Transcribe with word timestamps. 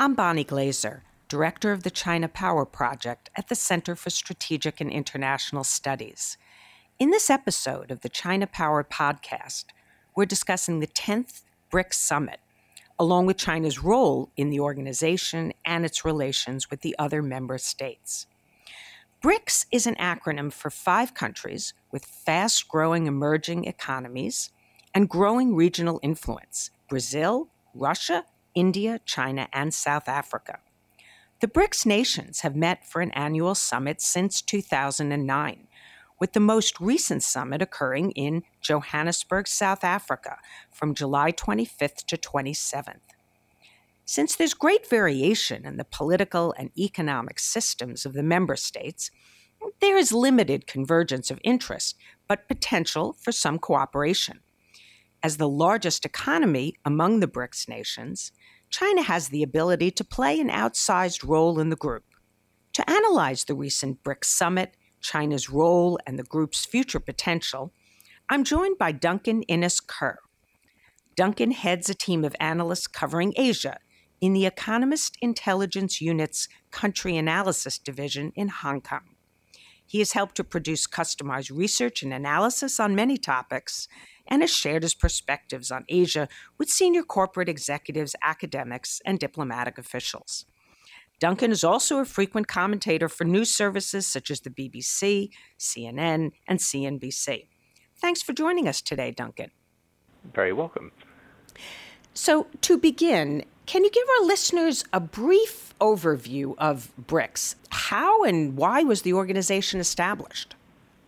I'm 0.00 0.14
Bonnie 0.14 0.44
Glaser, 0.44 1.02
Director 1.28 1.72
of 1.72 1.82
the 1.82 1.90
China 1.90 2.28
Power 2.28 2.64
Project 2.64 3.30
at 3.34 3.48
the 3.48 3.56
Center 3.56 3.96
for 3.96 4.10
Strategic 4.10 4.80
and 4.80 4.92
International 4.92 5.64
Studies. 5.64 6.38
In 7.00 7.10
this 7.10 7.28
episode 7.28 7.90
of 7.90 8.02
the 8.02 8.08
China 8.08 8.46
Power 8.46 8.84
podcast, 8.84 9.64
we're 10.14 10.24
discussing 10.24 10.78
the 10.78 10.86
10th 10.86 11.42
BRICS 11.72 11.94
Summit, 11.94 12.38
along 12.96 13.26
with 13.26 13.38
China's 13.38 13.82
role 13.82 14.30
in 14.36 14.50
the 14.50 14.60
organization 14.60 15.52
and 15.64 15.84
its 15.84 16.04
relations 16.04 16.70
with 16.70 16.82
the 16.82 16.94
other 16.96 17.20
member 17.20 17.58
states. 17.58 18.28
BRICS 19.20 19.66
is 19.72 19.84
an 19.84 19.96
acronym 19.96 20.52
for 20.52 20.70
five 20.70 21.12
countries 21.12 21.74
with 21.90 22.04
fast 22.04 22.68
growing 22.68 23.08
emerging 23.08 23.64
economies 23.64 24.52
and 24.94 25.08
growing 25.08 25.56
regional 25.56 25.98
influence 26.04 26.70
Brazil, 26.88 27.48
Russia, 27.74 28.24
India, 28.58 28.98
China, 29.04 29.48
and 29.52 29.72
South 29.72 30.08
Africa. 30.08 30.58
The 31.40 31.46
BRICS 31.46 31.86
nations 31.86 32.40
have 32.40 32.56
met 32.56 32.84
for 32.84 33.00
an 33.00 33.12
annual 33.12 33.54
summit 33.54 34.00
since 34.00 34.42
2009, 34.42 35.68
with 36.18 36.32
the 36.32 36.40
most 36.40 36.80
recent 36.80 37.22
summit 37.22 37.62
occurring 37.62 38.10
in 38.10 38.42
Johannesburg, 38.60 39.46
South 39.46 39.84
Africa, 39.84 40.38
from 40.72 40.92
July 40.92 41.30
25th 41.30 42.04
to 42.06 42.16
27th. 42.16 43.14
Since 44.04 44.34
there's 44.34 44.54
great 44.54 44.90
variation 44.90 45.64
in 45.64 45.76
the 45.76 45.84
political 45.84 46.52
and 46.58 46.76
economic 46.76 47.38
systems 47.38 48.04
of 48.04 48.12
the 48.12 48.24
member 48.24 48.56
states, 48.56 49.12
there 49.80 49.96
is 49.96 50.10
limited 50.10 50.66
convergence 50.66 51.30
of 51.30 51.38
interest, 51.44 51.94
but 52.26 52.48
potential 52.48 53.12
for 53.12 53.30
some 53.30 53.60
cooperation. 53.60 54.40
As 55.22 55.36
the 55.36 55.48
largest 55.48 56.04
economy 56.04 56.74
among 56.84 57.20
the 57.20 57.26
BRICS 57.26 57.68
nations, 57.68 58.30
China 58.70 59.02
has 59.02 59.28
the 59.28 59.42
ability 59.42 59.90
to 59.92 60.04
play 60.04 60.38
an 60.38 60.48
outsized 60.48 61.26
role 61.26 61.58
in 61.58 61.70
the 61.70 61.76
group. 61.76 62.04
To 62.74 62.88
analyze 62.88 63.44
the 63.44 63.54
recent 63.54 64.04
BRICS 64.04 64.26
summit, 64.26 64.76
China's 65.00 65.50
role, 65.50 65.98
and 66.06 66.18
the 66.18 66.24
group's 66.24 66.64
future 66.64 67.00
potential, 67.00 67.72
I'm 68.28 68.44
joined 68.44 68.78
by 68.78 68.92
Duncan 68.92 69.42
Innes 69.42 69.80
Kerr. 69.80 70.18
Duncan 71.16 71.50
heads 71.50 71.90
a 71.90 71.94
team 71.94 72.24
of 72.24 72.36
analysts 72.38 72.86
covering 72.86 73.32
Asia 73.36 73.78
in 74.20 74.34
the 74.34 74.46
Economist 74.46 75.16
Intelligence 75.20 76.00
Unit's 76.00 76.48
Country 76.70 77.16
Analysis 77.16 77.78
Division 77.78 78.32
in 78.36 78.48
Hong 78.48 78.80
Kong. 78.80 79.16
He 79.84 80.00
has 80.00 80.12
helped 80.12 80.34
to 80.36 80.44
produce 80.44 80.86
customized 80.86 81.50
research 81.56 82.02
and 82.02 82.12
analysis 82.12 82.78
on 82.78 82.94
many 82.94 83.16
topics 83.16 83.88
and 84.28 84.42
has 84.42 84.50
shared 84.50 84.82
his 84.82 84.94
perspectives 84.94 85.70
on 85.70 85.84
Asia 85.88 86.28
with 86.58 86.68
senior 86.68 87.02
corporate 87.02 87.48
executives, 87.48 88.14
academics, 88.22 89.00
and 89.04 89.18
diplomatic 89.18 89.78
officials. 89.78 90.44
Duncan 91.20 91.50
is 91.50 91.64
also 91.64 91.98
a 91.98 92.04
frequent 92.04 92.46
commentator 92.46 93.08
for 93.08 93.24
news 93.24 93.50
services 93.50 94.06
such 94.06 94.30
as 94.30 94.40
the 94.40 94.50
BBC, 94.50 95.30
CNN, 95.58 96.30
and 96.46 96.58
CNBC. 96.60 97.46
Thanks 97.96 98.22
for 98.22 98.32
joining 98.32 98.68
us 98.68 98.80
today, 98.80 99.10
Duncan. 99.10 99.50
Very 100.32 100.52
welcome. 100.52 100.92
So, 102.14 102.46
to 102.62 102.78
begin, 102.78 103.44
can 103.66 103.84
you 103.84 103.90
give 103.90 104.06
our 104.18 104.26
listeners 104.26 104.84
a 104.92 105.00
brief 105.00 105.74
overview 105.80 106.54
of 106.58 106.92
BRICS? 107.00 107.56
How 107.70 108.22
and 108.22 108.56
why 108.56 108.82
was 108.82 109.02
the 109.02 109.12
organization 109.12 109.80
established? 109.80 110.54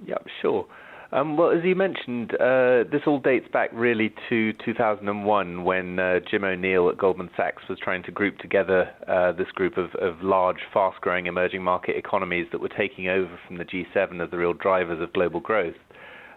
Yep, 0.06 0.26
sure. 0.42 0.66
Um, 1.12 1.36
well, 1.36 1.50
as 1.50 1.64
you 1.64 1.74
mentioned, 1.74 2.34
uh, 2.34 2.84
this 2.90 3.02
all 3.04 3.18
dates 3.18 3.48
back 3.52 3.70
really 3.72 4.14
to 4.28 4.52
2001 4.64 5.64
when 5.64 5.98
uh, 5.98 6.20
Jim 6.30 6.44
O'Neill 6.44 6.88
at 6.88 6.98
Goldman 6.98 7.30
Sachs 7.36 7.64
was 7.68 7.80
trying 7.82 8.04
to 8.04 8.12
group 8.12 8.38
together 8.38 8.88
uh, 9.08 9.32
this 9.32 9.48
group 9.54 9.76
of, 9.76 9.92
of 9.96 10.22
large, 10.22 10.58
fast 10.72 11.00
growing 11.00 11.26
emerging 11.26 11.64
market 11.64 11.96
economies 11.96 12.46
that 12.52 12.60
were 12.60 12.68
taking 12.68 13.08
over 13.08 13.40
from 13.48 13.58
the 13.58 13.64
G7 13.64 14.24
as 14.24 14.30
the 14.30 14.36
real 14.36 14.52
drivers 14.52 15.02
of 15.02 15.12
global 15.12 15.40
growth. 15.40 15.74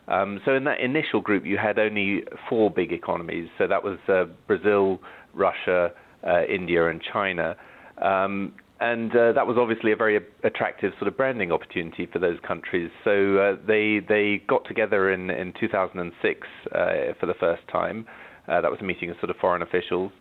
Um, 0.07 0.41
so, 0.43 0.55
in 0.55 0.63
that 0.63 0.79
initial 0.81 1.21
group, 1.21 1.45
you 1.45 1.57
had 1.57 1.77
only 1.77 2.23
four 2.49 2.71
big 2.71 2.91
economies. 2.91 3.49
So, 3.59 3.67
that 3.67 3.83
was 3.83 3.99
uh, 4.09 4.25
Brazil, 4.47 4.99
Russia, 5.35 5.91
uh, 6.27 6.45
India 6.45 6.89
and 6.89 6.99
China. 7.13 7.55
Um, 8.01 8.53
and 8.79 9.15
uh, 9.15 9.31
that 9.33 9.45
was 9.45 9.57
obviously 9.57 9.91
a 9.91 9.95
very 9.95 10.19
attractive 10.43 10.93
sort 10.99 11.07
of 11.07 11.15
branding 11.15 11.51
opportunity 11.51 12.07
for 12.11 12.19
those 12.19 12.37
countries. 12.45 12.89
So 13.03 13.37
uh, 13.37 13.65
they 13.65 13.99
they 14.07 14.41
got 14.47 14.65
together 14.65 15.11
in 15.11 15.29
in 15.29 15.53
2006 15.59 16.47
uh, 16.73 16.77
for 17.19 17.25
the 17.25 17.35
first 17.39 17.61
time. 17.71 18.05
Uh, 18.47 18.61
that 18.61 18.69
was 18.69 18.79
a 18.81 18.83
meeting 18.83 19.09
of 19.09 19.15
sort 19.21 19.29
of 19.29 19.37
foreign 19.37 19.61
officials, 19.61 20.11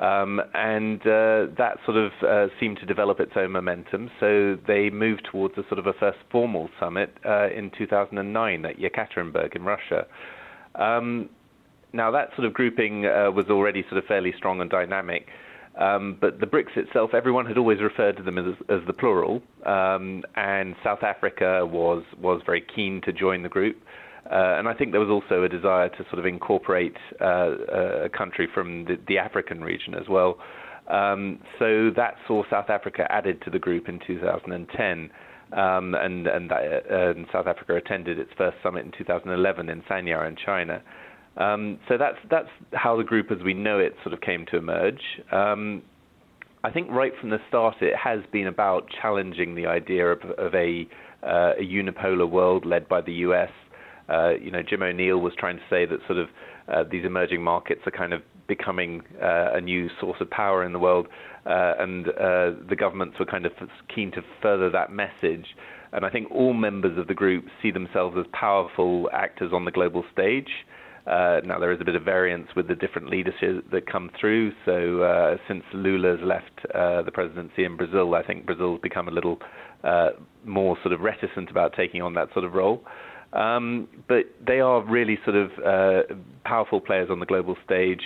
um, 0.00 0.40
and 0.54 1.00
uh, 1.02 1.46
that 1.56 1.76
sort 1.84 1.96
of 1.96 2.10
uh, 2.26 2.52
seemed 2.58 2.78
to 2.78 2.86
develop 2.86 3.20
its 3.20 3.32
own 3.36 3.52
momentum. 3.52 4.10
So 4.18 4.56
they 4.66 4.90
moved 4.90 5.28
towards 5.30 5.56
a 5.56 5.62
sort 5.68 5.78
of 5.78 5.86
a 5.86 5.92
first 5.92 6.18
formal 6.32 6.68
summit 6.80 7.16
in 7.24 7.70
2009 7.78 8.64
at 8.64 8.76
Yekaterinburg 8.78 9.54
in 9.54 9.62
Russia. 9.62 10.06
Um, 10.74 11.28
now, 11.92 12.10
that 12.12 12.30
sort 12.34 12.46
of 12.46 12.54
grouping 12.54 13.02
was 13.02 13.46
already 13.50 13.82
sort 13.88 13.98
of 13.98 14.04
fairly 14.06 14.32
strong 14.36 14.60
and 14.60 14.70
dynamic. 14.70 15.26
Um, 15.80 16.18
but 16.20 16.40
the 16.40 16.46
BRICS 16.46 16.76
itself, 16.76 17.14
everyone 17.14 17.46
had 17.46 17.56
always 17.56 17.80
referred 17.80 18.18
to 18.18 18.22
them 18.22 18.36
as, 18.36 18.54
as 18.68 18.80
the 18.86 18.92
plural, 18.92 19.40
um, 19.64 20.22
and 20.36 20.76
South 20.84 21.02
Africa 21.02 21.64
was 21.64 22.04
was 22.20 22.42
very 22.44 22.62
keen 22.74 23.00
to 23.06 23.12
join 23.12 23.42
the 23.42 23.48
group. 23.48 23.76
Uh, 24.30 24.58
and 24.58 24.68
I 24.68 24.74
think 24.74 24.92
there 24.92 25.00
was 25.00 25.08
also 25.08 25.42
a 25.42 25.48
desire 25.48 25.88
to 25.88 26.04
sort 26.04 26.18
of 26.18 26.26
incorporate 26.26 26.96
uh, 27.20 28.04
a 28.04 28.08
country 28.10 28.46
from 28.52 28.84
the, 28.84 28.96
the, 29.08 29.18
African 29.18 29.62
region 29.62 29.94
as 29.94 30.08
well. 30.08 30.38
Um, 30.88 31.40
so 31.58 31.90
that 31.96 32.14
saw 32.28 32.42
South 32.50 32.68
Africa 32.68 33.06
added 33.10 33.42
to 33.44 33.50
the 33.50 33.58
group 33.58 33.88
in 33.88 33.98
2010. 34.06 35.10
Um, 35.52 35.96
and, 35.96 36.28
and, 36.28 36.48
that, 36.48 36.62
uh, 36.88 37.10
and, 37.10 37.26
South 37.32 37.48
Africa 37.48 37.74
attended 37.74 38.20
its 38.20 38.30
first 38.38 38.56
summit 38.62 38.84
in 38.84 38.92
2011 38.96 39.68
in 39.68 39.82
Sanya 39.82 40.28
in 40.28 40.36
China. 40.36 40.80
Um, 41.36 41.78
so 41.88 41.96
that's 41.96 42.18
that's 42.30 42.48
how 42.72 42.96
the 42.96 43.04
group, 43.04 43.30
as 43.30 43.42
we 43.42 43.54
know 43.54 43.78
it, 43.78 43.94
sort 44.02 44.12
of 44.12 44.20
came 44.20 44.46
to 44.46 44.56
emerge. 44.56 45.02
Um, 45.30 45.82
I 46.62 46.70
think 46.70 46.90
right 46.90 47.12
from 47.18 47.30
the 47.30 47.38
start, 47.48 47.76
it 47.80 47.96
has 47.96 48.20
been 48.32 48.46
about 48.46 48.88
challenging 49.00 49.54
the 49.54 49.66
idea 49.66 50.12
of, 50.12 50.22
of 50.32 50.54
a, 50.54 50.86
uh, 51.22 51.52
a 51.58 51.62
unipolar 51.62 52.28
world 52.28 52.66
led 52.66 52.86
by 52.86 53.00
the 53.00 53.12
U.S. 53.12 53.50
Uh, 54.10 54.32
you 54.40 54.50
know, 54.50 54.62
Jim 54.62 54.82
O'Neill 54.82 55.18
was 55.18 55.32
trying 55.38 55.56
to 55.56 55.62
say 55.70 55.86
that 55.86 56.00
sort 56.06 56.18
of 56.18 56.28
uh, 56.68 56.84
these 56.90 57.04
emerging 57.04 57.42
markets 57.42 57.80
are 57.86 57.90
kind 57.90 58.12
of 58.12 58.22
becoming 58.46 59.00
uh, 59.22 59.52
a 59.54 59.60
new 59.60 59.88
source 60.00 60.20
of 60.20 60.28
power 60.28 60.62
in 60.62 60.72
the 60.72 60.78
world, 60.78 61.06
uh, 61.46 61.74
and 61.78 62.08
uh, 62.08 62.50
the 62.68 62.76
governments 62.76 63.18
were 63.18 63.24
kind 63.24 63.46
of 63.46 63.52
keen 63.94 64.10
to 64.12 64.22
further 64.42 64.68
that 64.68 64.92
message. 64.92 65.56
And 65.92 66.04
I 66.04 66.10
think 66.10 66.30
all 66.30 66.52
members 66.52 66.98
of 66.98 67.06
the 67.06 67.14
group 67.14 67.46
see 67.62 67.70
themselves 67.70 68.16
as 68.18 68.26
powerful 68.32 69.08
actors 69.12 69.52
on 69.52 69.64
the 69.64 69.70
global 69.70 70.04
stage. 70.12 70.50
Uh, 71.10 71.40
now 71.44 71.58
there 71.58 71.72
is 71.72 71.80
a 71.80 71.84
bit 71.84 71.96
of 71.96 72.04
variance 72.04 72.46
with 72.54 72.68
the 72.68 72.74
different 72.76 73.10
leadership 73.10 73.68
that 73.72 73.90
come 73.90 74.10
through. 74.20 74.52
So 74.64 75.02
uh, 75.02 75.38
since 75.48 75.64
Lula's 75.74 76.20
left 76.22 76.52
uh, 76.72 77.02
the 77.02 77.10
presidency 77.10 77.64
in 77.64 77.76
Brazil, 77.76 78.14
I 78.14 78.22
think 78.22 78.46
Brazil's 78.46 78.78
become 78.80 79.08
a 79.08 79.10
little 79.10 79.38
uh, 79.82 80.10
more 80.44 80.76
sort 80.82 80.92
of 80.92 81.00
reticent 81.00 81.50
about 81.50 81.74
taking 81.76 82.00
on 82.00 82.14
that 82.14 82.28
sort 82.32 82.44
of 82.44 82.52
role. 82.54 82.84
Um, 83.32 83.88
but 84.06 84.26
they 84.44 84.60
are 84.60 84.84
really 84.84 85.18
sort 85.24 85.36
of 85.36 85.50
uh, 85.66 86.14
powerful 86.44 86.80
players 86.80 87.08
on 87.10 87.18
the 87.18 87.26
global 87.26 87.56
stage. 87.64 88.02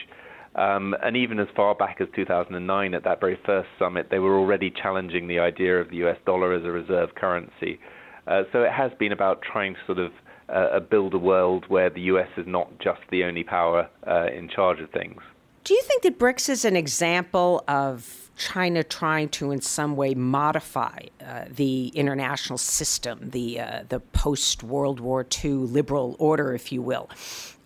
Um, 0.55 0.95
and 1.03 1.15
even 1.15 1.39
as 1.41 1.49
far 1.55 1.75
back 1.75 1.99
as 2.01 2.09
2009, 2.17 2.95
at 2.95 3.05
that 3.05 3.21
very 3.21 3.39
first 3.45 3.69
summit, 3.79 4.09
they 4.11 4.19
were 4.19 4.39
already 4.39 4.71
challenging 4.71 5.29
the 5.29 5.41
idea 5.41 5.79
of 5.79 5.91
the 5.91 5.97
US 6.07 6.17
dollar 6.25 6.55
as 6.55 6.65
a 6.65 6.71
reserve 6.71 7.11
currency. 7.17 7.81
Uh, 8.27 8.45
so 8.51 8.63
it 8.63 8.73
has 8.73 8.93
been 8.99 9.13
about 9.13 9.43
trying 9.43 9.75
to 9.75 9.81
sort 9.85 9.99
of 9.99 10.11
uh, 10.49 10.81
build 10.81 11.15
a 11.15 11.19
world 11.19 11.65
where 11.69 11.91
the 11.91 12.03
US 12.03 12.29
is 12.37 12.47
not 12.47 12.79
just 12.79 13.01
the 13.11 13.25
only 13.25 13.45
power 13.45 13.89
uh, 14.07 14.27
in 14.27 14.49
charge 14.49 14.81
of 14.81 14.91
things. 14.91 15.21
Do 15.65 15.73
you 15.75 15.83
think 15.83 16.03
that 16.03 16.19
BRICS 16.19 16.49
is 16.51 16.65
an 16.67 16.77
example 16.77 17.65
of 17.67 18.31
China 18.37 18.83
trying 18.83 19.31
to, 19.31 19.51
in 19.51 19.61
some 19.63 19.97
way, 19.97 20.15
modify 20.15 20.99
uh, 21.25 21.45
the 21.49 21.89
international 21.89 22.59
system, 22.59 23.31
the 23.31 23.61
uh, 23.61 23.85
the 23.89 24.01
post 24.01 24.63
World 24.63 25.01
War 25.01 25.27
II 25.45 25.53
liberal 25.53 26.17
order, 26.19 26.53
if 26.55 26.71
you 26.71 26.83
will? 26.83 27.09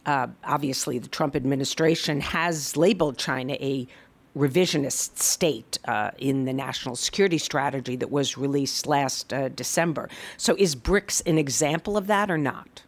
Uh, 0.06 0.28
obviously, 0.44 0.98
the 0.98 1.08
Trump 1.08 1.34
administration 1.34 2.20
has 2.20 2.76
labeled 2.76 3.18
China 3.18 3.54
a 3.54 3.86
revisionist 4.36 5.18
state 5.18 5.78
uh, 5.86 6.10
in 6.18 6.44
the 6.44 6.52
national 6.52 6.96
security 6.96 7.38
strategy 7.38 7.96
that 7.96 8.10
was 8.10 8.36
released 8.36 8.86
last 8.86 9.32
uh, 9.32 9.48
December. 9.48 10.08
So, 10.36 10.54
is 10.58 10.76
BRICS 10.76 11.26
an 11.26 11.38
example 11.38 11.96
of 11.96 12.06
that 12.06 12.30
or 12.30 12.38
not? 12.38 12.82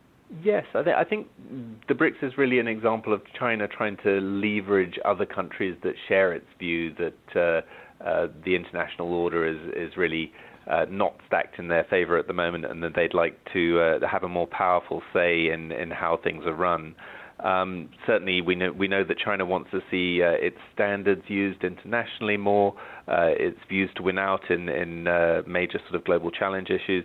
Yes, 0.44 0.64
I, 0.75 0.82
th- 0.82 0.96
I, 0.96 1.02
think 1.02 1.26
the 1.88 1.94
BRICS 1.94 2.22
is 2.22 2.38
really 2.38 2.60
an 2.60 2.69
example 2.69 3.12
of 3.12 3.22
China 3.37 3.66
trying 3.66 3.96
to 4.04 4.20
leverage 4.20 4.98
other 5.04 5.26
countries 5.26 5.76
that 5.82 5.94
share 6.06 6.32
its 6.32 6.46
view 6.58 6.94
that 6.94 7.37
uh, 7.37 8.04
uh 8.04 8.28
the 8.44 8.54
international 8.54 9.12
order 9.12 9.46
is 9.46 9.58
is 9.75 9.96
really 9.96 10.32
uh, 10.69 10.87
not 10.88 11.16
stacked 11.26 11.58
in 11.58 11.69
their 11.69 11.84
favor 11.84 12.16
at 12.16 12.28
the 12.28 12.32
moment, 12.32 12.64
and 12.64 12.82
that 12.82 12.94
they'd 12.94 13.14
like 13.14 13.37
to 13.52 13.81
uh, 13.81 14.06
have 14.06 14.22
a 14.22 14.28
more 14.28 14.46
powerful 14.46 15.02
say 15.12 15.48
in 15.48 15.72
in 15.72 15.90
how 15.90 16.16
things 16.22 16.46
are 16.46 16.54
run. 16.54 16.94
Um, 17.44 17.88
certainly, 18.06 18.40
we 18.40 18.54
know 18.54 18.72
we 18.72 18.88
know 18.88 19.04
that 19.04 19.19
China 19.19 19.44
wants 19.46 19.70
to 19.70 19.81
see 19.90 20.22
uh, 20.22 20.31
its 20.31 20.58
standards 20.75 21.22
used 21.28 21.64
internationally 21.64 22.37
more, 22.37 22.75
uh, 23.08 23.28
its 23.31 23.58
views 23.69 23.90
to 23.96 24.02
win 24.02 24.19
out 24.19 24.50
in 24.50 24.69
in 24.69 25.06
uh, 25.06 25.42
major 25.46 25.78
sort 25.88 25.94
of 25.94 26.04
global 26.04 26.31
challenge 26.31 26.69
issues. 26.70 27.04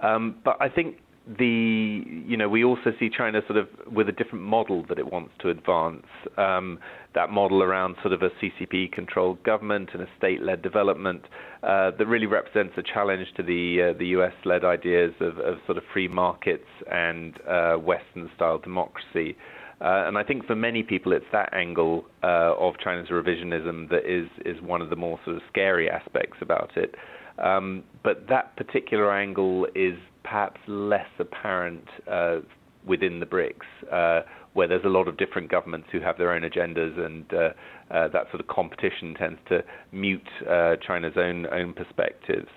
Um, 0.00 0.36
but 0.44 0.56
I 0.60 0.68
think 0.68 0.96
the 1.36 2.02
you 2.26 2.36
know 2.36 2.48
we 2.48 2.64
also 2.64 2.92
see 2.98 3.10
China 3.10 3.40
sort 3.46 3.58
of 3.58 3.68
with 3.92 4.08
a 4.08 4.12
different 4.12 4.44
model 4.44 4.84
that 4.88 4.98
it 4.98 5.12
wants 5.12 5.32
to 5.40 5.50
advance. 5.50 6.06
Um, 6.36 6.78
that 7.14 7.30
model 7.30 7.62
around 7.62 7.96
sort 8.02 8.12
of 8.12 8.22
a 8.22 8.30
CCP 8.40 8.92
controlled 8.92 9.42
government 9.42 9.90
and 9.92 10.02
a 10.02 10.06
state 10.16 10.42
led 10.42 10.62
development 10.62 11.22
uh, 11.62 11.90
that 11.98 12.06
really 12.06 12.26
represents 12.26 12.74
a 12.76 12.82
challenge 12.82 13.26
to 13.36 13.42
the 13.42 13.90
uh, 13.90 13.98
the 13.98 14.06
US 14.08 14.32
led 14.44 14.64
ideas 14.64 15.12
of, 15.20 15.38
of, 15.38 15.56
sort 15.66 15.76
of 15.76 15.84
free 15.92 16.08
markets 16.08 16.68
and 16.90 17.34
uh, 17.46 17.74
Western 17.74 18.30
style 18.36 18.58
democracy. 18.58 19.36
Uh, 19.80 20.06
and 20.06 20.18
I 20.18 20.24
think 20.24 20.44
for 20.46 20.56
many 20.56 20.82
people, 20.82 21.12
it's 21.12 21.26
that 21.32 21.54
angle 21.54 22.04
uh, 22.22 22.54
of 22.58 22.74
China's 22.82 23.08
revisionism 23.08 23.88
that 23.90 24.04
is 24.06 24.28
is 24.44 24.60
one 24.62 24.82
of 24.82 24.90
the 24.90 24.96
more 24.96 25.20
sort 25.24 25.36
of 25.36 25.42
scary 25.48 25.88
aspects 25.88 26.38
about 26.40 26.72
it. 26.76 26.94
Um, 27.38 27.84
but 28.02 28.26
that 28.28 28.56
particular 28.56 29.12
angle 29.12 29.66
is 29.76 29.96
perhaps 30.24 30.60
less 30.66 31.06
apparent 31.20 31.84
uh, 32.10 32.38
within 32.84 33.20
the 33.20 33.26
BRICS, 33.26 33.62
uh, 33.92 34.26
where 34.54 34.66
there's 34.66 34.84
a 34.84 34.88
lot 34.88 35.06
of 35.06 35.16
different 35.16 35.48
governments 35.48 35.86
who 35.92 36.00
have 36.00 36.18
their 36.18 36.32
own 36.32 36.42
agendas, 36.42 36.98
and 36.98 37.32
uh, 37.32 37.50
uh 37.94 38.08
that 38.08 38.28
sort 38.30 38.40
of 38.40 38.48
competition 38.48 39.14
tends 39.14 39.38
to 39.48 39.62
mute 39.92 40.28
China's 40.84 41.14
own 41.16 41.46
own 41.46 41.72
perspectives. 41.72 42.48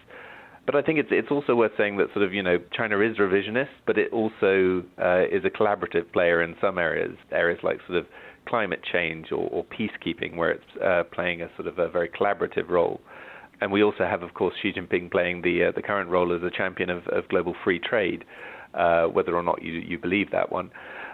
But 0.65 0.75
I 0.75 0.81
think 0.81 0.99
it's 0.99 1.09
it's 1.11 1.31
also 1.31 1.55
worth 1.55 1.71
saying 1.77 1.97
that 1.97 2.07
sort 2.13 2.25
of 2.25 2.33
you 2.33 2.43
know 2.43 2.57
China 2.71 2.99
is 2.99 3.17
revisionist, 3.17 3.73
but 3.85 3.97
it 3.97 4.11
also 4.13 4.83
uh, 5.01 5.23
is 5.31 5.43
a 5.43 5.49
collaborative 5.49 6.11
player 6.13 6.41
in 6.41 6.55
some 6.61 6.77
areas, 6.77 7.17
areas 7.31 7.59
like 7.63 7.79
sort 7.87 7.97
of 7.97 8.05
climate 8.47 8.81
change 8.91 9.31
or, 9.31 9.47
or 9.49 9.65
peacekeeping, 9.65 10.35
where 10.35 10.51
it's 10.51 11.11
playing 11.13 11.41
a 11.41 11.49
sort 11.55 11.67
of 11.67 11.79
a 11.79 11.89
very 11.89 12.09
collaborative 12.09 12.69
role 12.69 13.01
and 13.61 13.71
we 13.71 13.83
also 13.83 14.05
have, 14.05 14.23
of 14.23 14.33
course, 14.33 14.55
Xi 14.61 14.73
Jinping 14.73 15.11
playing 15.11 15.43
the 15.43 15.65
uh, 15.65 15.71
the 15.73 15.83
current 15.83 16.09
role 16.09 16.35
as 16.35 16.41
a 16.41 16.49
champion 16.49 16.89
of, 16.89 17.07
of 17.07 17.27
global 17.29 17.55
free 17.63 17.79
trade, 17.79 18.25
uh, 18.73 19.05
whether 19.05 19.35
or 19.35 19.43
not 19.43 19.61
you 19.61 19.73
you 19.73 19.97
believe 19.99 20.31
that 20.31 20.51
one. 20.51 20.71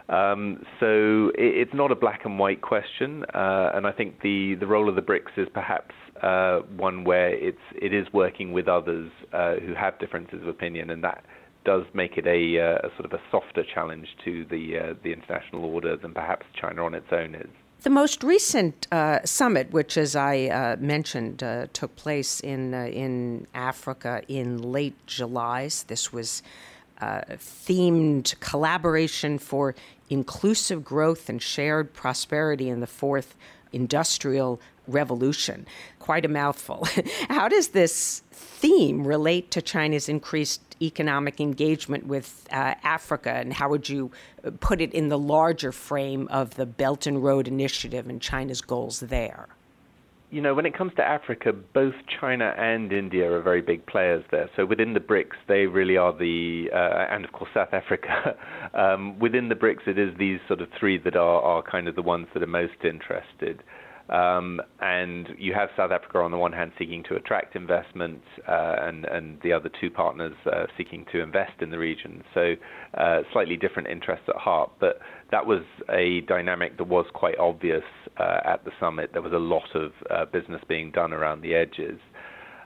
Um, 0.09 0.63
so 0.79 1.31
it, 1.35 1.67
it's 1.67 1.73
not 1.73 1.91
a 1.91 1.95
black 1.95 2.21
and 2.23 2.39
white 2.39 2.61
question, 2.61 3.25
uh, 3.35 3.71
and 3.75 3.85
I 3.85 3.91
think 3.91 4.21
the 4.21 4.55
the 4.55 4.65
role 4.65 4.88
of 4.88 4.95
the 4.95 5.01
BRICS 5.01 5.38
is 5.38 5.47
perhaps 5.53 5.94
uh, 6.22 6.62
one 6.75 7.04
where 7.04 7.30
it's 7.30 7.58
it 7.75 7.94
is 7.94 8.08
working 8.14 8.52
with 8.52 8.68
others 8.68 9.12
uh, 9.34 9.56
who 9.56 9.74
have 9.74 9.98
differences 10.00 10.42
of 10.42 10.48
opinion, 10.48 10.90
and 10.90 11.04
that 11.04 11.24
does 11.66 11.84
make 11.94 12.18
it 12.18 12.25
a, 12.25 12.60
uh, 12.60 12.88
a 12.88 12.90
sort 12.96 13.06
of 13.06 13.14
a 13.14 13.22
softer 13.31 13.64
challenge 13.64 14.08
to 14.25 14.46
the 14.46 14.96
the 15.04 15.12
international 15.12 15.66
order 15.66 15.96
than 15.98 16.14
perhaps 16.14 16.46
China 16.60 16.86
on 16.86 16.94
its 16.94 17.12
own 17.12 17.36
is. 17.36 17.50
The 17.84 17.92
most 17.92 18.24
recent 18.24 18.88
uh, 18.92 19.19
summit, 19.24 19.72
which, 19.72 19.98
as 19.98 20.16
I 20.16 20.46
uh, 20.46 20.75
mentioned, 20.80 21.44
uh, 21.44 21.68
took 21.74 21.96
place 21.96 22.40
in 22.40 22.74
uh, 22.74 22.86
in 22.86 23.46
Africa 23.54 24.24
in 24.28 24.62
late 24.62 24.96
July. 25.06 25.69
This 25.88 26.12
was 26.12 26.42
uh, 27.00 27.22
themed 27.38 28.40
collaboration 28.40 29.38
for 29.38 29.75
inclusive 30.10 30.84
growth 30.84 31.30
and 31.30 31.42
shared 31.42 31.94
prosperity 31.94 32.68
in 32.68 32.80
the 32.80 32.88
fourth 32.88 33.36
industrial 33.72 34.60
revolution. 34.88 35.68
Quite 36.00 36.25
a 36.25 36.30
mouthful. 36.30 36.88
How 37.30 37.48
does 37.48 37.69
this 37.69 38.24
theme 38.31 39.06
relate 39.06 39.51
to 39.51 39.62
China's 39.62 40.10
increased 40.10 40.62
economic 40.81 41.39
engagement 41.39 42.07
with 42.07 42.48
uh, 42.51 42.75
Africa, 42.84 43.31
and 43.31 43.54
how 43.54 43.69
would 43.69 43.89
you 43.89 44.12
put 44.60 44.81
it 44.81 44.94
in 44.94 45.10
the 45.10 45.18
larger 45.18 45.72
frame 45.72 46.28
of 46.30 46.56
the 46.56 46.66
Belt 46.66 47.07
and 47.07 47.24
Road 47.24 47.48
Initiative 47.48 48.07
and 48.07 48.22
China's 48.22 48.62
goals 48.62 49.00
there? 49.00 49.48
You 50.30 50.42
know, 50.42 50.54
when 50.54 50.66
it 50.66 50.78
comes 50.78 50.92
to 50.98 51.04
Africa, 51.04 51.54
both 51.54 51.94
China 52.19 52.54
and 52.57 52.92
India 52.92 53.31
are 53.31 53.42
very 53.42 53.62
big 53.62 53.86
players 53.86 54.25
there. 54.30 54.50
So 54.57 54.66
within 54.66 54.94
the 54.94 55.00
BRICS, 55.00 55.38
they 55.48 55.68
really 55.68 55.95
are 55.95 56.12
the, 56.12 56.69
uh, 56.74 57.07
and 57.10 57.24
of 57.24 57.31
course 57.31 57.50
South 57.54 57.74
Africa. 57.74 58.36
um, 58.74 59.18
within 59.19 59.48
the 59.48 59.56
BRICS, 59.56 59.88
it 59.88 59.98
is 59.98 60.18
these 60.18 60.40
sort 60.48 60.60
of 60.60 60.68
three 60.78 60.98
that 60.98 61.16
are, 61.16 61.42
are 61.42 61.62
kind 61.62 61.88
of 61.88 61.95
the 61.95 62.01
ones 62.01 62.28
that 62.33 62.44
are 62.44 62.48
most 62.48 62.83
interested. 62.83 63.63
Um, 64.09 64.62
and 64.80 65.27
you 65.38 65.54
have 65.54 65.69
South 65.75 65.92
Africa 65.92 66.19
on 66.19 66.31
the 66.31 66.38
one 66.38 66.54
hand 66.54 66.71
seeking 66.80 67.04
to 67.09 67.15
attract 67.15 67.56
investment, 67.56 68.21
uh, 68.48 68.75
and, 68.80 69.06
and 69.06 69.38
the 69.44 69.51
other 69.51 69.69
two 69.81 69.89
partners 69.92 70.33
uh, 70.45 70.65
seeking 70.77 71.06
to 71.12 71.21
invest 71.21 71.62
in 71.62 71.69
the 71.71 71.77
region. 71.77 72.24
So 72.33 72.54
uh, 72.98 73.19
slightly 73.33 73.57
different 73.57 73.89
interests 73.89 74.25
at 74.30 74.36
heart, 74.36 74.71
but 74.80 75.00
that 75.31 75.45
was 75.45 75.63
a 75.89 76.21
dynamic 76.21 76.77
that 76.77 76.88
was 76.88 77.06
quite 77.13 77.38
obvious 77.38 77.83
uh, 78.18 78.39
at 78.45 78.63
the 78.63 78.71
summit. 78.80 79.09
There 79.12 79.21
was 79.21 79.33
a 79.33 79.38
lot 79.38 79.75
of 79.75 79.92
uh, 80.09 80.25
business 80.25 80.62
being 80.69 80.92
done 80.92 81.12
around 81.12 81.42
the 81.42 81.54
edges. 81.54 82.00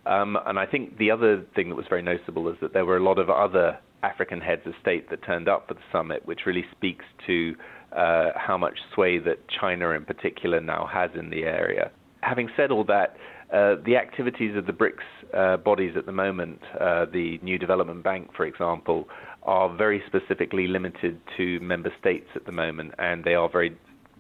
Um, 0.06 0.38
and 0.46 0.58
I 0.60 0.66
think 0.66 0.98
the 0.98 1.12
other 1.12 1.44
thing 1.56 1.70
that 1.70 1.76
was 1.76 1.86
very 1.90 2.02
noticeable 2.02 2.48
is 2.50 2.56
that 2.62 2.74
there 2.74 2.86
were 2.86 2.98
a 2.98 3.04
lot 3.04 3.20
of 3.20 3.30
other 3.30 3.80
African 4.04 4.42
heads 4.42 4.62
of 4.66 4.74
state 4.82 5.10
that 5.10 5.24
turned 5.24 5.48
up 5.48 5.68
for 5.68 5.74
the 5.76 5.82
summit, 5.92 6.26
which 6.26 6.42
really 6.46 6.66
speaks 6.72 7.06
to 7.28 7.56
uh, 7.96 8.30
how 8.36 8.58
much 8.58 8.78
sway 8.94 9.20
that 9.20 9.40
China 9.48 9.90
in 9.92 10.06
particular 10.06 10.60
now 10.60 10.90
has 10.92 11.12
in 11.18 11.30
the 11.30 11.44
area. 11.44 11.92
Having 12.22 12.50
said 12.56 12.72
all 12.72 12.84
that, 12.86 13.16
uh, 13.54 13.76
the 13.86 13.98
activities 13.98 14.56
of 14.56 14.66
the 14.66 14.72
BRICS 14.72 15.04
uh, 15.34 15.58
bodies 15.58 15.94
at 15.98 16.06
the 16.06 16.12
moment, 16.12 16.60
uh, 16.80 17.06
the 17.12 17.38
New 17.44 17.58
Development 17.58 18.02
Bank, 18.04 18.30
for 18.36 18.46
example, 18.46 19.10
are 19.44 19.76
very 19.76 20.02
specifically 20.08 20.68
limited 20.68 21.20
to 21.36 21.60
member 21.60 21.92
states 22.00 22.28
at 22.36 22.46
the 22.46 22.52
moment, 22.52 22.94
and 22.98 23.24
they 23.24 23.34
are 23.34 23.50
very 23.50 23.76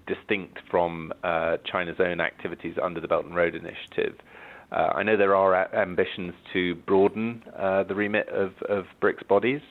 distinct 0.07 0.59
from 0.69 1.13
uh, 1.23 1.57
China's 1.71 1.97
own 1.99 2.19
activities 2.19 2.75
under 2.81 2.99
the 2.99 3.07
Belt 3.07 3.25
and 3.25 3.35
Road 3.35 3.55
Initiative. 3.55 4.17
Uh, 4.71 4.93
I 4.95 5.03
know 5.03 5.17
there 5.17 5.35
are 5.35 5.73
ambitions 5.75 6.33
to 6.53 6.75
broaden 6.75 7.43
the 7.87 7.93
remit 7.95 8.29
of, 8.29 8.53
of 8.69 8.85
BRICS 9.01 9.27
bodies, 9.27 9.61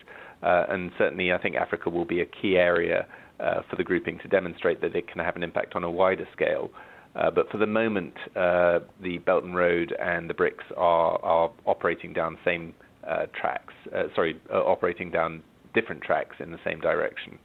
and 0.43 0.93
certainly 0.99 1.33
I 1.33 1.39
think 1.39 1.57
Africa 1.57 1.91
will 1.91 2.05
be 2.05 2.21
a 2.21 2.27
key 2.27 2.57
area 2.57 3.07
uh, 3.41 3.63
for 3.69 3.77
the 3.77 3.85
grouping 3.85 4.19
to 4.19 4.29
demonstrate 4.29 4.81
that 4.83 4.95
it 4.95 5.09
can 5.09 5.25
have 5.25 5.37
an 5.37 5.43
impact 5.43 5.75
on 5.75 5.85
a 5.85 5.91
wider 5.91 6.29
scale. 6.33 6.71
Uh, 7.17 7.31
but 7.31 7.51
for 7.51 7.59
the 7.59 7.67
moment, 7.67 8.15
uh, 8.37 8.81
the 9.01 9.19
Belt 9.19 9.45
and 9.45 9.57
Road 9.57 9.93
and 9.99 10.31
the 10.31 10.35
BRICS 10.35 10.77
are, 10.77 11.19
are 11.25 11.51
operating 11.67 12.13
down 12.13 12.39
same 12.45 12.75
uh, 13.07 13.27
tracks. 13.33 13.75
Uh, 13.95 14.05
sorry, 14.15 14.41
uh, 14.53 14.59
operating 14.59 15.11
down 15.11 15.43
different 15.75 16.03
tracks 16.03 16.37
in 16.39 16.53
the 16.53 16.59
same 16.65 16.81
direction. 16.81 17.39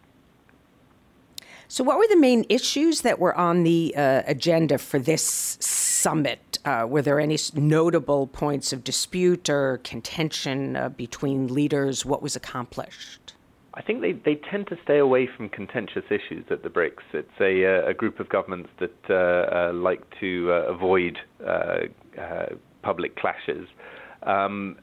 So, 1.68 1.84
what 1.84 1.98
were 1.98 2.08
the 2.08 2.18
main 2.18 2.46
issues 2.48 3.02
that 3.02 3.18
were 3.18 3.36
on 3.36 3.64
the 3.64 3.94
agenda 3.96 4.78
for 4.78 5.00
this 5.00 5.58
summit? 6.06 6.42
were 6.88 7.02
there 7.02 7.20
any 7.20 7.38
notable 7.54 8.26
points 8.28 8.74
of 8.74 8.84
dispute 8.84 9.50
or 9.50 9.80
contention 9.84 10.94
between 10.98 11.54
leaders? 11.54 12.06
What 12.06 12.22
was 12.22 12.36
accomplished? 12.36 13.26
I 13.76 13.82
think 13.82 14.02
they, 14.02 14.14
they 14.14 14.36
tend 14.36 14.68
to 14.68 14.78
stay 14.84 15.00
away 15.00 15.28
from 15.28 15.50
contentious 15.50 16.06
issues 16.10 16.46
at 16.50 16.64
the 16.64 16.70
BRICS. 16.70 17.04
It's 17.14 17.42
a, 17.42 17.66
uh, 17.66 17.90
a 17.90 17.94
group 17.94 18.22
of 18.22 18.30
governments 18.30 18.70
that 18.80 18.96
uh, 19.10 19.14
uh, 19.70 19.74
like 19.74 20.02
to 20.22 20.50
uh, 20.50 20.72
avoid 20.72 21.18
uh, 21.46 21.80
uh, 22.20 22.46
public 22.84 23.18
clashes. 23.18 23.68
Um, 24.24 24.78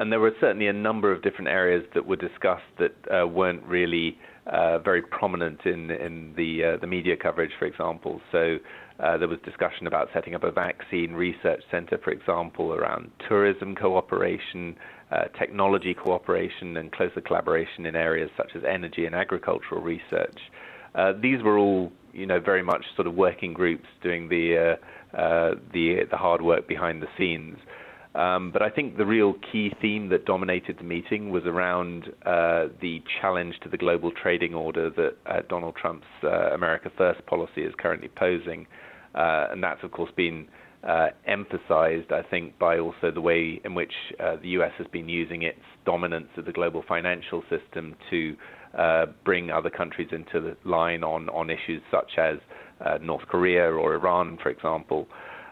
and 0.00 0.10
there 0.10 0.18
were 0.18 0.34
certainly 0.40 0.66
a 0.66 0.72
number 0.72 1.12
of 1.12 1.22
different 1.22 1.48
areas 1.48 1.84
that 1.94 2.04
were 2.04 2.16
discussed 2.16 2.64
that 2.78 3.28
weren't 3.30 3.62
really 3.62 4.18
very 4.84 5.00
prominent 5.00 5.60
in, 5.64 5.92
in 5.92 6.34
the, 6.36 6.76
the 6.80 6.86
media 6.88 7.16
coverage, 7.16 7.52
for 7.56 7.66
example. 7.66 8.20
So 8.32 8.58
there 8.98 9.28
was 9.28 9.38
discussion 9.44 9.86
about 9.86 10.08
setting 10.12 10.34
up 10.34 10.44
a 10.44 10.50
vaccine 10.50 11.12
research 11.12 11.62
center, 11.70 11.98
for 11.98 12.10
example, 12.10 12.72
around 12.72 13.10
tourism 13.28 13.74
cooperation, 13.74 14.76
uh, 15.10 15.24
technology 15.38 15.94
cooperation 15.94 16.76
and 16.76 16.90
closer 16.92 17.20
collaboration 17.20 17.86
in 17.86 17.94
areas 17.94 18.30
such 18.36 18.50
as 18.54 18.62
energy 18.68 19.04
and 19.06 19.14
agricultural 19.14 19.80
research. 19.80 20.38
Uh, 20.94 21.12
these 21.20 21.42
were 21.42 21.58
all, 21.58 21.92
you 22.12 22.26
know, 22.26 22.40
very 22.40 22.62
much 22.62 22.84
sort 22.96 23.06
of 23.06 23.14
working 23.14 23.52
groups 23.52 23.86
doing 24.02 24.28
the 24.28 24.76
uh, 25.12 25.16
uh 25.16 25.54
the 25.72 26.04
the 26.10 26.16
hard 26.16 26.42
work 26.42 26.66
behind 26.66 27.02
the 27.02 27.08
scenes. 27.18 27.58
Um, 28.14 28.52
but 28.52 28.62
I 28.62 28.70
think 28.70 28.96
the 28.96 29.06
real 29.06 29.34
key 29.50 29.72
theme 29.82 30.08
that 30.10 30.24
dominated 30.24 30.78
the 30.78 30.84
meeting 30.84 31.30
was 31.30 31.42
around 31.46 32.04
uh, 32.24 32.68
the 32.80 33.02
challenge 33.20 33.56
to 33.64 33.68
the 33.68 33.76
global 33.76 34.12
trading 34.12 34.54
order 34.54 34.88
that 34.90 35.16
uh, 35.26 35.40
Donald 35.48 35.74
Trump's 35.74 36.06
America 36.22 36.90
First 36.96 37.26
policy 37.26 37.62
is 37.62 37.74
currently 37.76 38.08
posing, 38.16 38.66
and 39.14 39.62
that's 39.62 39.82
of 39.82 39.90
course 39.90 40.12
been 40.16 40.46
uh, 40.86 41.08
emphasized, 41.26 42.12
I 42.12 42.22
think, 42.30 42.58
by 42.58 42.78
also 42.78 43.10
the 43.10 43.20
way 43.20 43.60
in 43.64 43.74
which 43.74 43.92
uh, 44.20 44.36
the 44.42 44.48
US 44.48 44.72
has 44.78 44.86
been 44.88 45.08
using 45.08 45.42
its 45.42 45.60
dominance 45.86 46.28
of 46.36 46.44
the 46.44 46.52
global 46.52 46.84
financial 46.86 47.42
system 47.48 47.96
to 48.10 48.36
uh, 48.76 49.06
bring 49.24 49.50
other 49.50 49.70
countries 49.70 50.08
into 50.12 50.40
the 50.40 50.56
line 50.68 51.02
on, 51.02 51.28
on 51.30 51.48
issues 51.48 51.80
such 51.90 52.12
as 52.18 52.36
uh, 52.84 52.98
North 53.00 53.26
Korea 53.28 53.70
or 53.70 53.94
Iran, 53.94 54.38
for 54.42 54.50
example. 54.50 55.08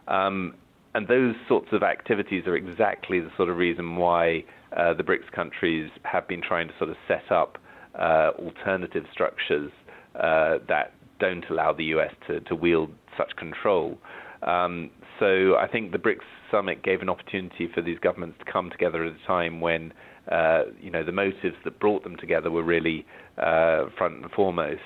Um, 0.09 0.55
and 0.95 1.09
those 1.09 1.35
sorts 1.49 1.69
of 1.73 1.83
activities 1.83 2.47
are 2.47 2.57
exactly 2.57 3.21
the 3.21 3.31
sort 3.37 3.49
of 3.49 3.57
reason 3.57 3.97
why 3.97 4.45
uh, 4.77 4.95
the 4.95 5.03
BRICS 5.03 5.31
countries 5.33 5.91
have 6.05 6.27
been 6.29 6.43
trying 6.43 6.69
to 6.69 6.75
sort 6.79 6.91
of 6.91 6.97
set 7.09 7.31
up 7.31 7.59
uh, 7.99 8.31
alternative 8.39 9.05
structures 9.13 9.71
uh, 10.17 10.59
that 10.69 10.93
don't 11.19 11.45
allow 11.51 11.73
the 11.73 11.85
US 11.85 12.13
to, 12.27 12.41
to 12.41 12.55
wield 12.55 12.91
such 13.17 13.35
control. 13.37 13.99
Um, 14.43 14.91
so 15.19 15.57
I 15.57 15.69
think 15.69 15.93
the 15.93 15.99
BRICS 15.99 16.25
summit 16.51 16.83
gave 16.83 17.01
an 17.01 17.09
opportunity 17.09 17.69
for 17.73 17.81
these 17.81 17.99
governments 17.99 18.39
to 18.45 18.51
come 18.51 18.71
together 18.71 19.05
at 19.05 19.13
a 19.13 19.27
time 19.27 19.61
when 19.61 19.93
uh, 20.31 20.65
you 20.81 20.91
know 20.91 21.05
the 21.05 21.13
motives 21.13 21.57
that 21.65 21.81
brought 21.81 22.05
them 22.05 22.17
together 22.17 22.51
were 22.51 22.63
really 22.63 23.05
uh, 23.39 23.87
front 23.97 24.23
and 24.23 24.31
foremost. 24.31 24.81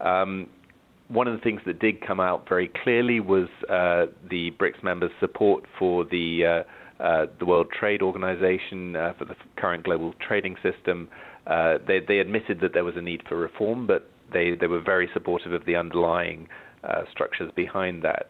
Um, 0.00 0.48
one 1.08 1.28
of 1.28 1.34
the 1.34 1.40
things 1.42 1.60
that 1.66 1.78
did 1.78 2.04
come 2.04 2.20
out 2.20 2.48
very 2.48 2.70
clearly 2.82 3.20
was 3.20 3.48
uh, 3.68 4.06
the 4.28 4.50
BRICS 4.58 4.82
members' 4.82 5.12
support 5.20 5.64
for 5.78 6.04
the 6.04 6.64
uh, 7.00 7.02
uh, 7.02 7.26
the 7.38 7.44
World 7.44 7.66
Trade 7.78 8.00
Organization 8.00 8.96
uh, 8.96 9.12
for 9.18 9.26
the 9.26 9.34
current 9.56 9.84
global 9.84 10.14
trading 10.26 10.56
system. 10.62 11.08
they, 11.86 12.00
they 12.06 12.18
admitted 12.18 12.60
that 12.60 12.72
there 12.72 12.84
was 12.84 12.96
a 12.96 13.02
need 13.02 13.22
for 13.28 13.36
reform, 13.36 13.86
but 13.86 14.10
they, 14.32 14.54
they 14.58 14.66
were 14.66 14.80
very 14.80 15.08
supportive 15.12 15.52
of 15.52 15.66
the 15.66 15.76
underlying 15.76 16.48
structures 17.12 17.52
behind 17.54 18.02
that. 18.02 18.26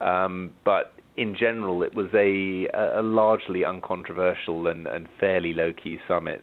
Um, 0.00 0.52
but 0.64 0.94
in 1.18 1.36
general, 1.38 1.82
it 1.82 1.94
was 1.94 2.06
a, 2.14 2.68
a 2.98 3.02
largely 3.02 3.64
uncontroversial 3.64 4.68
and, 4.68 4.86
and 4.86 5.08
fairly 5.18 5.52
low-key 5.52 5.98
summit. 6.06 6.42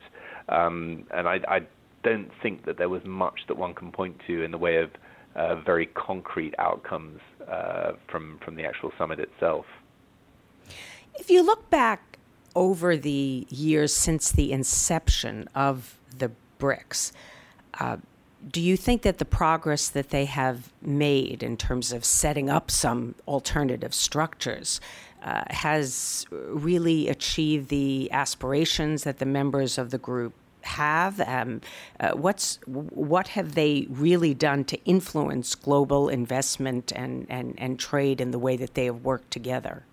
Um, 0.49 1.05
and 1.11 1.27
I, 1.27 1.39
I, 1.47 1.59
don't 2.03 2.29
think 2.43 2.65
that 2.67 2.77
there 2.77 2.87
was 2.87 3.01
much 3.03 3.39
that 3.47 3.57
one 3.57 3.73
can 3.73 3.91
point 3.91 4.15
to 4.27 4.43
in 4.43 4.51
the 4.51 4.59
way 4.59 4.75
of 4.75 4.91
uh, 5.35 5.55
very 5.55 5.87
concrete 5.87 6.53
outcomes 6.59 7.19
uh, 7.47 7.93
from 8.07 8.39
from 8.43 8.55
the 8.55 8.63
actual 8.63 8.91
summit 8.97 9.19
itself. 9.19 9.65
If 11.15 11.29
you 11.29 11.43
look 11.43 11.69
back 11.69 12.17
over 12.55 12.95
the 12.97 13.45
years 13.49 13.93
since 13.93 14.31
the 14.31 14.51
inception 14.51 15.47
of 15.55 15.97
the 16.17 16.31
BRICS, 16.59 17.11
uh, 17.79 17.97
do 18.49 18.61
you 18.61 18.77
think 18.77 19.01
that 19.01 19.17
the 19.17 19.25
progress 19.25 19.89
that 19.89 20.09
they 20.09 20.25
have 20.25 20.71
made 20.81 21.41
in 21.41 21.57
terms 21.57 21.91
of 21.91 22.05
setting 22.05 22.49
up 22.49 22.69
some 22.69 23.15
alternative 23.27 23.93
structures 23.93 24.79
uh, 25.23 25.43
has 25.49 26.27
really 26.31 27.09
achieved 27.09 27.69
the 27.69 28.11
aspirations 28.11 29.03
that 29.03 29.17
the 29.17 29.25
members 29.25 29.77
of 29.77 29.89
the 29.89 29.97
group 29.97 30.33
have? 30.65 31.19
Um, 31.21 31.61
uh, 31.99 32.11
what's 32.11 32.59
what 32.65 33.29
have 33.29 33.55
they 33.55 33.87
really 33.89 34.33
done 34.33 34.63
to 34.65 34.83
influence 34.85 35.55
global 35.55 36.09
investment 36.09 36.91
and, 36.95 37.27
and, 37.29 37.55
and 37.57 37.79
trade 37.79 38.21
in 38.21 38.31
the 38.31 38.39
way 38.39 38.57
that 38.57 38.73
they 38.73 38.85
have 38.85 39.03
worked 39.03 39.31
together? 39.31 39.83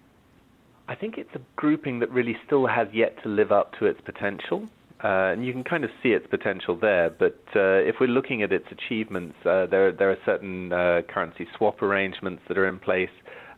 I 0.88 0.94
think 0.94 1.16
it's 1.16 1.34
a 1.34 1.40
grouping 1.56 2.00
that 2.00 2.10
really 2.10 2.36
still 2.46 2.66
has 2.66 2.88
yet 2.92 3.22
to 3.22 3.28
live 3.28 3.52
up 3.52 3.78
to 3.78 3.86
its 3.86 4.00
potential. 4.00 4.68
Uh, 5.02 5.32
and 5.32 5.44
you 5.44 5.52
can 5.52 5.64
kind 5.64 5.82
of 5.82 5.90
see 6.00 6.10
its 6.10 6.26
potential 6.28 6.76
there. 6.76 7.10
But 7.10 7.40
uh, 7.56 7.82
if 7.82 7.96
we're 8.00 8.06
looking 8.06 8.42
at 8.42 8.52
its 8.52 8.66
achievements, 8.70 9.34
uh, 9.44 9.66
there 9.66 9.90
there 9.90 10.10
are 10.10 10.18
certain 10.24 10.72
uh, 10.72 11.02
currency 11.08 11.48
swap 11.56 11.82
arrangements 11.82 12.42
that 12.48 12.56
are 12.56 12.68
in 12.68 12.78
place. 12.78 13.10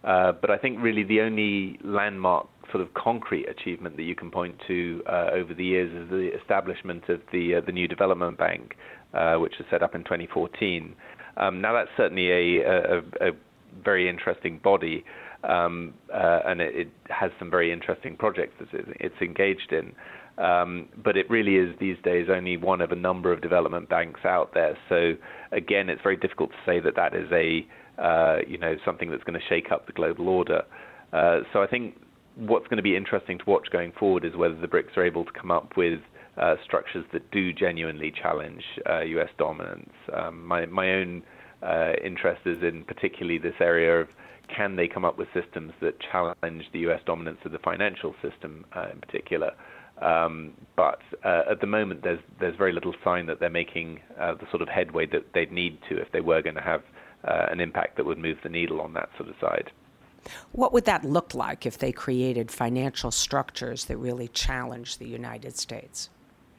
Uh, 0.05 0.33
but 0.33 0.51
I 0.51 0.59
think 0.59 0.83
really 0.83 1.03
the 1.03 1.21
only 1.23 1.79
landmark 1.83 2.47
sort 2.75 2.83
of 2.83 2.93
concrete 2.95 3.47
achievement 3.49 3.97
that 3.97 4.03
you 4.03 4.17
can 4.17 4.33
point 4.33 4.57
to 4.67 5.01
uh, 5.07 5.29
over 5.33 5.55
the 5.55 5.65
years 5.65 5.93
is 5.95 6.11
the 6.11 6.31
establishment 6.41 7.05
of 7.09 7.21
the 7.31 7.63
the 7.65 7.71
new 7.71 7.87
development 7.87 8.37
bank, 8.37 8.75
which 9.39 9.55
was 9.59 9.67
set 9.71 9.83
up 9.83 9.95
in 9.95 10.03
2014. 10.03 10.97
Um, 11.37 11.61
now 11.61 11.73
that's 11.73 11.91
certainly 11.97 12.31
a, 12.31 12.63
a, 12.63 12.99
a 13.21 13.31
very 13.85 14.09
interesting 14.09 14.59
body. 14.59 15.05
Um, 15.45 15.95
and 16.13 16.61
it, 16.61 16.75
it, 16.75 16.89
has 17.11 17.31
some 17.39 17.51
very 17.51 17.71
interesting 17.71 18.17
projects 18.17 18.55
that 18.59 18.69
it's 18.99 19.21
engaged 19.21 19.73
in. 19.73 19.93
Um, 20.43 20.89
but 21.05 21.17
it 21.17 21.31
really 21.31 21.57
is 21.57 21.79
these 21.79 21.99
days 22.03 22.27
only 22.29 22.57
one 22.57 22.81
of 22.81 22.91
a 22.91 22.97
number 22.97 23.33
of 23.33 23.41
development 23.41 23.89
banks 23.89 24.21
out 24.25 24.53
there. 24.55 24.77
So 24.89 25.15
again, 25.53 25.89
it's 25.89 26.03
very 26.03 26.17
difficult 26.17 26.51
to 26.51 26.57
say 26.67 26.81
that 26.81 26.97
that 26.97 27.15
is 27.15 27.31
a 27.31 27.67
uh, 28.03 28.39
you 28.49 28.59
know 28.59 28.75
something 28.85 29.11
that's 29.11 29.23
going 29.23 29.39
to 29.39 29.47
shake 29.49 29.71
up 29.71 29.87
the 29.87 29.93
global 29.93 30.29
order. 30.29 30.63
Uh, 31.13 31.41
so 31.53 31.63
I 31.63 31.69
think 31.69 31.95
what's 32.37 32.67
going 32.67 32.79
to 32.79 32.83
be 32.83 32.97
interesting 32.97 33.39
to 33.39 33.45
watch 33.47 33.69
going 33.71 33.93
forward 33.93 34.25
is 34.25 34.35
whether 34.37 34.55
the 34.55 34.67
BRICS 34.67 34.97
are 34.97 35.05
able 35.05 35.25
to 35.25 35.33
come 35.33 35.51
up 35.51 35.77
with 35.77 36.01
uh, 36.37 36.57
structures 36.65 37.05
that 37.13 37.31
do 37.31 37.53
genuinely 37.53 38.11
challenge 38.11 38.65
U.S. 39.07 39.29
Uh, 39.29 39.39
dominance. 39.39 39.93
Um, 40.13 40.45
my 40.47 40.67
my 40.67 40.91
own 40.95 41.23
uh, 41.63 41.93
interest 42.05 42.43
is 42.45 42.63
in 42.63 42.85
particularly 42.85 43.39
this 43.39 43.55
area 43.61 44.01
of 44.01 44.09
can 44.55 44.77
they 44.77 44.89
come 44.89 45.05
up 45.05 45.17
with 45.17 45.29
systems 45.33 45.73
that 45.81 45.95
challenge 46.01 46.65
the 46.73 46.81
U.S. 46.81 47.01
dominance 47.07 47.39
of 47.45 47.53
the 47.53 47.59
financial 47.59 48.15
system 48.21 48.65
uh, 48.77 48.89
in 48.93 49.01
particular. 49.01 49.53
Um, 50.03 50.53
but 50.77 51.01
uh, 51.25 51.43
at 51.49 51.61
the 51.61 51.69
moment, 51.69 52.03
there's 52.03 52.21
there's 52.41 52.57
very 52.57 52.73
little 52.73 52.95
sign 53.05 53.27
that 53.27 53.39
they're 53.39 53.49
making 53.49 54.01
uh, 54.21 54.35
the 54.35 54.47
sort 54.51 54.61
of 54.61 54.69
headway 54.69 55.07
that 55.07 55.33
they'd 55.35 55.53
need 55.53 55.79
to 55.89 56.01
if 56.01 56.11
they 56.13 56.21
were 56.21 56.43
going 56.43 56.57
to 56.57 56.63
have 56.63 56.83
an 57.27 57.59
impact 57.59 57.97
that 57.97 58.05
would 58.05 58.19
move 58.19 58.37
the 58.43 58.51
needle 58.51 58.83
on 58.83 58.93
that 58.93 59.09
sort 59.17 59.31
of 59.31 59.35
side. 59.41 59.71
What 60.53 60.73
would 60.73 60.85
that 60.85 61.05
look 61.05 61.35
like 61.35 61.67
if 61.67 61.79
they 61.79 61.93
created 61.93 62.51
financial 62.51 63.11
structures 63.11 63.87
that 63.87 63.97
really 63.97 64.29
challenge 64.29 64.99
the 64.99 65.09
United 65.09 65.57
States? 65.57 66.11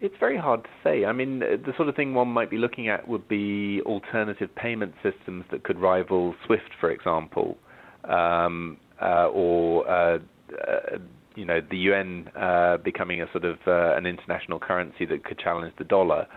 It's 0.02 0.16
very 0.20 0.38
hard 0.38 0.64
to 0.66 0.70
say. 0.84 1.06
I 1.06 1.14
mean, 1.14 1.40
the 1.40 1.74
sort 1.78 1.88
of 1.88 1.96
thing 1.96 2.14
one 2.14 2.28
might 2.28 2.50
be 2.50 2.58
looking 2.58 2.90
at 2.90 3.08
would 3.08 3.28
be 3.28 3.82
alternative 3.86 4.54
payment 4.56 4.94
systems 5.02 5.46
that 5.52 5.64
could 5.64 5.80
rival 5.80 6.36
SWIFT, 6.46 6.70
for 6.80 6.92
example, 6.92 7.58
um, 8.04 8.78
uh, 9.02 9.28
or 9.30 9.90
uh, 9.90 10.20
uh 10.68 10.98
you 11.36 11.44
know 11.46 11.60
the 11.70 11.78
yuan 11.78 12.30
uh, 12.36 12.78
becoming 12.78 13.22
a 13.22 13.32
sort 13.32 13.46
of 13.46 13.58
uh, 13.68 13.96
an 13.96 14.06
international 14.06 14.60
currency 14.60 15.06
that 15.06 15.24
could 15.24 15.38
challenge 15.38 15.74
the 15.78 15.84
dollar. 15.84 16.28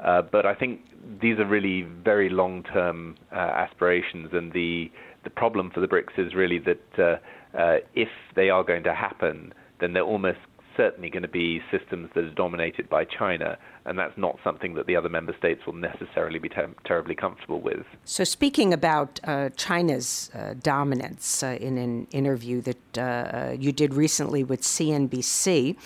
Uh, 0.00 0.20
but 0.20 0.44
I 0.46 0.54
think 0.54 0.80
these 1.20 1.38
are 1.38 1.46
really 1.46 1.82
very 1.82 2.28
long-term 2.28 3.16
uh, 3.30 3.36
aspirations, 3.36 4.30
and 4.32 4.52
the 4.52 4.90
the 5.24 5.30
problem 5.30 5.70
for 5.70 5.80
the 5.80 5.88
BRICS 5.88 6.18
is 6.18 6.34
really 6.34 6.58
that 6.60 6.98
uh, 6.98 7.56
uh, 7.56 7.76
if 7.94 8.08
they 8.34 8.50
are 8.50 8.64
going 8.64 8.82
to 8.84 8.94
happen, 8.94 9.52
then 9.80 9.92
they're 9.92 10.02
almost 10.02 10.38
certainly 10.76 11.10
going 11.10 11.22
to 11.22 11.28
be 11.28 11.60
systems 11.70 12.10
that 12.14 12.24
are 12.24 12.30
dominated 12.30 12.88
by 12.88 13.04
China, 13.04 13.58
and 13.84 13.98
that's 13.98 14.16
not 14.16 14.38
something 14.42 14.74
that 14.74 14.86
the 14.86 14.96
other 14.96 15.08
member 15.08 15.34
states 15.36 15.60
will 15.66 15.74
necessarily 15.74 16.38
be 16.38 16.48
ter- 16.48 16.74
terribly 16.84 17.14
comfortable 17.14 17.60
with. 17.60 17.84
So, 18.04 18.24
speaking 18.24 18.72
about 18.72 19.20
uh, 19.24 19.50
China's 19.50 20.30
uh, 20.34 20.54
dominance 20.62 21.42
uh, 21.42 21.58
in 21.60 21.78
an 21.78 22.06
interview 22.10 22.62
that 22.62 22.98
uh, 22.98 23.52
you 23.58 23.72
did 23.72 23.94
recently 23.94 24.44
with 24.44 24.62
CNBC, 24.62 25.76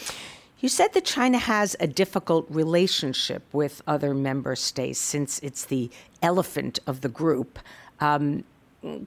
you 0.60 0.68
said 0.68 0.92
that 0.94 1.04
China 1.04 1.38
has 1.38 1.76
a 1.80 1.86
difficult 1.86 2.46
relationship 2.48 3.42
with 3.52 3.82
other 3.86 4.14
member 4.14 4.56
states 4.56 4.98
since 4.98 5.38
it's 5.40 5.64
the 5.64 5.90
elephant 6.22 6.78
of 6.86 7.02
the 7.02 7.08
group. 7.08 7.58
Um, 8.00 8.44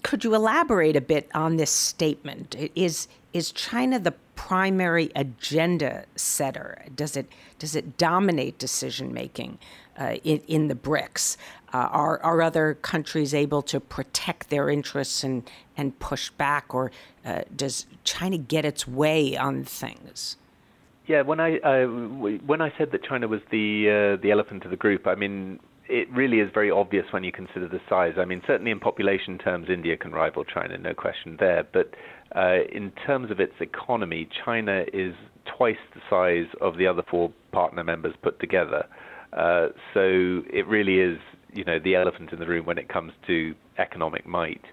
could 0.03 0.23
you 0.23 0.35
elaborate 0.35 0.95
a 0.95 1.01
bit 1.01 1.29
on 1.33 1.57
this 1.57 1.71
statement? 1.71 2.55
Is 2.75 3.07
is 3.33 3.51
China 3.51 3.99
the 3.99 4.13
primary 4.35 5.11
agenda 5.15 6.05
setter? 6.15 6.83
Does 6.95 7.15
it 7.15 7.27
does 7.59 7.75
it 7.75 7.97
dominate 7.97 8.57
decision 8.57 9.13
making 9.13 9.59
uh, 9.99 10.15
in, 10.23 10.41
in 10.47 10.67
the 10.67 10.75
BRICS? 10.75 11.37
Uh, 11.73 11.77
are 11.91 12.19
are 12.23 12.41
other 12.41 12.73
countries 12.75 13.33
able 13.33 13.61
to 13.61 13.79
protect 13.79 14.49
their 14.49 14.69
interests 14.69 15.23
and 15.23 15.49
and 15.77 15.97
push 15.99 16.29
back, 16.31 16.73
or 16.73 16.91
uh, 17.25 17.41
does 17.55 17.85
China 18.03 18.37
get 18.37 18.65
its 18.65 18.87
way 18.87 19.37
on 19.37 19.63
things? 19.63 20.37
Yeah, 21.05 21.21
when 21.21 21.39
I 21.39 21.57
uh, 21.59 21.87
when 21.87 22.61
I 22.61 22.73
said 22.77 22.91
that 22.91 23.03
China 23.03 23.27
was 23.27 23.41
the 23.51 23.89
uh, 23.89 24.21
the 24.21 24.31
elephant 24.31 24.65
of 24.65 24.71
the 24.71 24.77
group, 24.77 25.05
I 25.07 25.15
mean 25.15 25.59
it 25.89 26.09
really 26.11 26.39
is 26.39 26.49
very 26.53 26.69
obvious 26.69 27.05
when 27.11 27.23
you 27.23 27.31
consider 27.31 27.67
the 27.67 27.81
size. 27.89 28.13
I 28.17 28.25
mean, 28.25 28.41
certainly 28.45 28.71
in 28.71 28.79
population 28.79 29.37
terms, 29.37 29.67
India 29.69 29.97
can 29.97 30.11
rival 30.11 30.43
China, 30.43 30.77
no 30.77 30.93
question 30.93 31.35
there. 31.39 31.67
But 31.71 31.95
uh, 32.35 32.63
in 32.71 32.91
terms 33.05 33.31
of 33.31 33.39
its 33.39 33.53
economy, 33.59 34.29
China 34.45 34.85
is 34.93 35.13
twice 35.57 35.77
the 35.95 36.01
size 36.09 36.47
of 36.61 36.77
the 36.77 36.85
other 36.85 37.03
four 37.09 37.31
partner 37.51 37.83
members 37.83 38.13
put 38.21 38.39
together. 38.39 38.85
Uh, 39.33 39.67
so 39.93 40.41
it 40.51 40.67
really 40.67 40.99
is, 40.99 41.19
you 41.53 41.63
know, 41.63 41.79
the 41.83 41.95
elephant 41.95 42.31
in 42.31 42.39
the 42.39 42.47
room 42.47 42.65
when 42.65 42.77
it 42.77 42.87
comes 42.87 43.11
to 43.27 43.55
economic 43.77 44.27
might. 44.27 44.63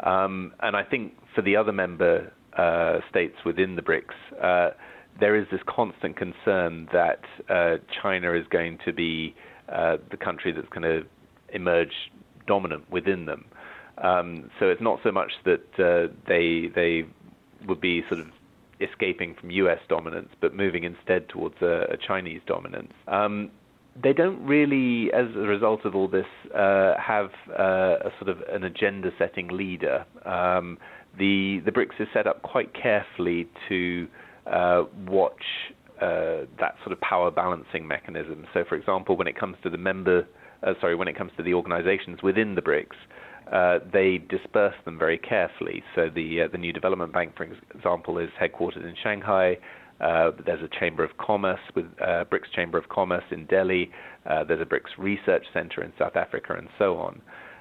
Um, 0.00 0.52
and 0.60 0.76
I 0.76 0.82
think 0.82 1.14
for 1.34 1.42
the 1.42 1.56
other 1.56 1.72
member 1.72 2.32
uh, 2.56 2.98
states 3.08 3.36
within 3.44 3.76
the 3.76 3.82
BRICS, 3.82 4.14
uh, 4.42 4.74
there 5.20 5.36
is 5.36 5.46
this 5.50 5.60
constant 5.68 6.16
concern 6.16 6.88
that 6.92 7.20
uh, 7.48 7.76
China 8.02 8.34
is 8.34 8.46
going 8.50 8.78
to 8.84 8.92
be 8.92 9.34
uh, 9.72 9.96
the 10.10 10.16
country 10.16 10.52
that's 10.52 10.68
going 10.68 10.82
to 10.82 11.02
emerge 11.52 11.92
dominant 12.46 12.90
within 12.90 13.26
them. 13.26 13.44
Um, 13.98 14.50
so 14.58 14.66
it's 14.66 14.80
not 14.80 15.00
so 15.02 15.10
much 15.10 15.32
that 15.44 15.64
uh, 15.78 16.12
they 16.26 16.70
they 16.74 17.04
would 17.66 17.80
be 17.80 18.02
sort 18.08 18.20
of 18.20 18.28
escaping 18.80 19.34
from 19.34 19.50
U.S. 19.50 19.80
dominance, 19.88 20.28
but 20.40 20.54
moving 20.54 20.84
instead 20.84 21.28
towards 21.28 21.56
a, 21.60 21.86
a 21.90 21.96
Chinese 21.96 22.40
dominance. 22.46 22.92
Um, 23.08 23.50
they 24.00 24.12
don't 24.12 24.40
really, 24.44 25.12
as 25.12 25.26
a 25.34 25.40
result 25.40 25.84
of 25.84 25.96
all 25.96 26.06
this, 26.06 26.26
uh, 26.54 26.94
have 26.98 27.30
uh, 27.58 27.96
a 28.04 28.10
sort 28.20 28.28
of 28.28 28.42
an 28.48 28.62
agenda-setting 28.62 29.48
leader. 29.48 30.04
Um, 30.24 30.78
the 31.18 31.60
the 31.64 31.72
BRICS 31.72 32.00
is 32.00 32.08
set 32.12 32.26
up 32.26 32.42
quite 32.42 32.72
carefully 32.74 33.48
to 33.68 34.06
uh, 34.46 34.84
watch 35.06 35.42
uh, 36.00 36.46
that 36.60 36.76
sort 36.84 36.92
of 36.92 37.00
power 37.00 37.30
balancing 37.30 37.86
mechanism. 37.86 38.46
So, 38.54 38.64
for 38.68 38.76
example, 38.76 39.16
when 39.16 39.26
it 39.26 39.38
comes 39.38 39.56
to 39.62 39.70
the 39.70 39.78
member 39.78 40.26
uh, 40.62 40.74
sorry, 40.80 40.94
when 40.94 41.08
it 41.08 41.16
comes 41.16 41.32
to 41.36 41.42
the 41.42 41.54
organizations 41.54 42.22
within 42.22 42.54
the 42.54 42.62
BRICS, 42.62 42.96
uh, 43.52 43.78
they 43.92 44.18
disperse 44.18 44.74
them 44.84 44.98
very 44.98 45.18
carefully. 45.18 45.82
So 45.94 46.10
the 46.14 46.42
uh, 46.42 46.48
the 46.50 46.58
New 46.58 46.72
Development 46.72 47.12
Bank, 47.12 47.36
for 47.36 47.44
example, 47.74 48.18
is 48.18 48.28
headquartered 48.40 48.84
in 48.84 48.94
Shanghai. 49.02 49.56
Uh, 50.00 50.30
there's 50.44 50.62
a 50.62 50.78
Chamber 50.78 51.02
of 51.02 51.16
Commerce 51.18 51.60
with 51.74 51.86
BRICS 51.96 52.52
Chamber 52.54 52.78
of 52.78 52.88
Commerce 52.88 53.24
in 53.30 53.46
Delhi. 53.46 53.90
There's 54.24 54.60
a 54.60 54.66
BRICS 54.66 54.98
Research 54.98 55.44
Center 55.52 55.82
in 55.82 55.92
South 55.98 56.16
Africa, 56.16 56.54
and 56.58 56.68
so 56.78 56.98
on. 56.98 57.20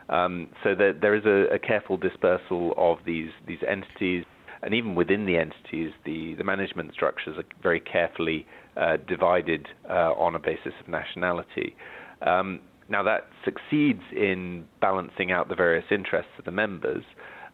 Um, 0.10 0.48
so 0.64 0.74
there, 0.76 0.94
there 0.94 1.16
is 1.16 1.26
a, 1.26 1.54
a, 1.56 1.60
careful 1.60 1.98
dispersal 1.98 2.74
of 2.78 3.00
these 3.06 3.30
these 3.46 3.60
entities, 3.68 4.24
and 4.64 4.74
even 4.74 4.96
within 4.96 5.26
the 5.26 5.38
entities, 5.38 5.92
the, 6.06 6.36
the 6.36 6.44
management 6.44 6.94
structures 6.94 7.38
are 7.38 7.44
very 7.62 7.80
carefully 7.80 8.46
uh, 8.76 8.98
divided 9.08 9.68
uh, 9.90 10.14
on 10.14 10.36
a 10.36 10.40
basis 10.40 10.74
of 10.80 10.88
nationality. 10.88 11.76
Um, 12.22 12.60
now 12.90 13.04
that 13.04 13.28
succeeds 13.44 14.02
in 14.16 14.66
balancing 14.82 15.32
out 15.32 15.50
the 15.50 15.56
various 15.56 15.86
interests 15.92 16.32
of 16.40 16.46
the 16.46 16.52
members, 16.52 17.04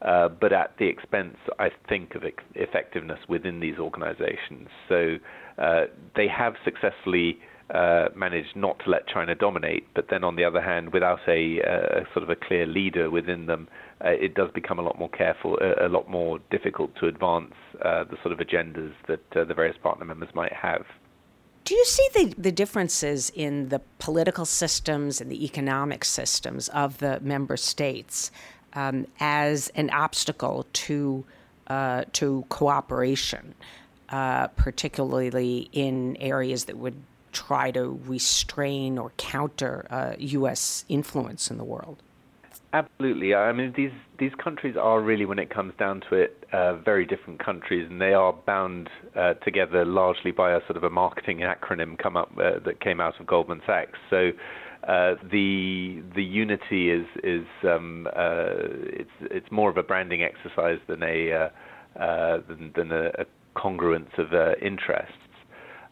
uh, 0.02 0.28
but 0.30 0.52
at 0.52 0.78
the 0.80 0.86
expense, 0.86 1.38
I 1.60 1.70
think, 1.88 2.16
of 2.16 2.24
effectiveness 2.56 3.20
within 3.30 3.60
these 3.60 3.78
organizations. 3.80 4.68
So 4.90 5.16
uh, 5.58 5.86
they 6.16 6.28
have 6.28 6.56
successfully 6.66 7.40
uh, 7.70 8.10
managed 8.16 8.56
not 8.56 8.80
to 8.80 8.90
let 8.90 9.08
China 9.08 9.36
dominate, 9.36 9.88
but 9.96 10.10
then 10.10 10.24
on 10.24 10.36
the 10.36 10.44
other 10.44 10.62
hand, 10.62 10.94
without 10.94 11.20
a, 11.28 11.60
a 11.60 12.06
sort 12.14 12.24
of 12.24 12.30
a 12.30 12.36
clear 12.36 12.66
leader 12.66 13.10
within 13.10 13.46
them, 13.46 13.68
uh, 14.04 14.10
it 14.10 14.36
does 14.36 14.52
become 14.52 14.80
a 14.80 14.82
lot 14.82 15.00
more 15.00 15.10
careful, 15.10 15.58
a, 15.62 15.88
a 15.88 15.90
lot 15.90 16.10
more 16.10 16.40
difficult 16.52 16.96
to 17.00 17.08
advance 17.08 17.54
uh, 17.84 18.04
the 18.04 18.18
sort 18.22 18.32
of 18.32 18.40
agendas 18.40 18.94
that 19.08 19.22
the 19.32 19.54
various 19.54 19.78
partner 19.82 20.06
members 20.06 20.30
might 20.36 20.54
have. 20.54 20.86
Do 21.66 21.76
you 21.76 21.86
see 21.86 22.08
the, 22.14 22.36
the 22.38 22.52
differences 22.52 23.32
in 23.34 23.70
the 23.70 23.80
political 23.98 24.44
systems 24.44 25.22
and 25.22 25.32
the 25.32 25.46
economic 25.46 26.04
systems 26.04 26.68
of 26.70 26.98
the 26.98 27.22
member 27.22 27.56
states 27.56 28.32
um, 28.74 29.08
as 29.22 29.70
an 29.76 29.90
obstacle 29.92 30.66
to 30.74 31.26
uh, 31.68 32.04
to 32.12 32.44
cooperation, 32.50 33.56
uh, 34.10 34.48
particularly 34.48 35.70
in 35.72 36.18
areas 36.18 36.66
that 36.66 36.78
would 36.78 36.96
try 37.34 37.72
to 37.72 38.00
restrain 38.06 38.98
or 38.98 39.12
counter 39.18 39.86
uh, 39.90 40.14
U.S. 40.18 40.86
influence 40.88 41.52
in 41.52 41.58
the 41.58 41.64
world? 41.64 42.02
Absolutely. 42.74 43.36
I 43.36 43.52
mean, 43.54 43.72
these 43.78 43.92
these 44.18 44.34
countries 44.44 44.76
are 44.76 45.00
really, 45.00 45.26
when 45.26 45.38
it 45.38 45.52
comes 45.52 45.74
down 45.78 46.02
to 46.10 46.16
it, 46.16 46.48
uh, 46.52 46.76
very 46.78 47.06
different 47.06 47.44
countries, 47.44 47.88
and 47.90 48.02
they 48.02 48.14
are 48.14 48.34
bound 48.34 48.90
uh, 49.16 49.36
together 49.36 49.86
largely 49.86 50.32
by 50.32 50.54
a 50.54 50.60
sort 50.62 50.78
of 50.78 50.84
a 50.84 50.90
marketing 50.90 51.40
acronym 51.40 52.00
come 52.00 52.18
up 52.18 52.32
uh, 52.38 52.58
that 52.66 52.80
came 52.80 53.00
out 53.00 53.20
of 53.20 53.26
Goldman 53.28 53.62
Sachs. 53.66 53.98
So. 54.10 54.32
Uh, 54.86 55.16
the 55.32 56.04
the 56.14 56.22
unity 56.22 56.90
is 56.90 57.06
is 57.24 57.46
um, 57.64 58.06
uh, 58.18 58.50
it's 58.84 59.10
it's 59.22 59.50
more 59.50 59.70
of 59.70 59.78
a 59.78 59.84
branding 59.84 60.22
exercise 60.24 60.78
than 60.88 61.02
a 61.02 61.50
uh, 61.98 62.40
than, 62.50 62.70
than 62.76 62.92
a, 62.92 63.06
a, 63.18 63.26
congruence 63.56 64.18
of 64.18 64.34
interests. 64.62 65.16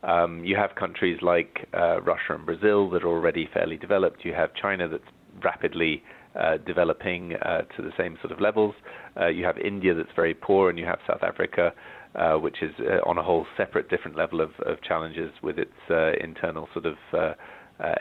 Um, 0.03 0.43
you 0.43 0.55
have 0.55 0.75
countries 0.75 1.20
like 1.22 1.67
Russia 1.74 2.36
and 2.36 2.46
Brazil 2.46 2.89
that 2.91 3.03
are 3.03 3.08
already 3.08 3.48
fairly 3.53 3.77
developed. 3.77 4.25
You 4.25 4.34
have 4.34 4.53
China 4.55 4.88
that's 4.88 5.03
rapidly 5.43 6.03
uh, 6.39 6.58
developing 6.65 7.34
uh, 7.36 7.62
to 7.75 7.81
the 7.81 7.91
same 7.98 8.17
sort 8.22 8.31
of 8.31 8.39
levels. 8.39 8.74
Uh, 9.20 9.27
you 9.27 9.43
have 9.43 9.58
India 9.58 9.93
that's 9.93 10.15
very 10.15 10.34
poor, 10.34 10.70
and 10.70 10.79
you 10.79 10.86
have 10.86 11.00
South 11.05 11.24
Africa, 11.24 11.74
uh, 12.15 12.36
which 12.36 12.62
is 12.62 12.72
uh, 12.79 13.08
on 13.10 13.17
a 13.17 13.24
whole 13.24 13.46
separate, 13.58 13.89
different 13.89 14.15
level 14.15 14.39
of, 14.39 14.51
of 14.65 14.81
challenges 14.81 15.31
with 15.43 15.60
its 15.60 15.72
uh, 15.89 16.12
internal 16.24 16.70
sort 16.74 16.86
of 16.86 16.96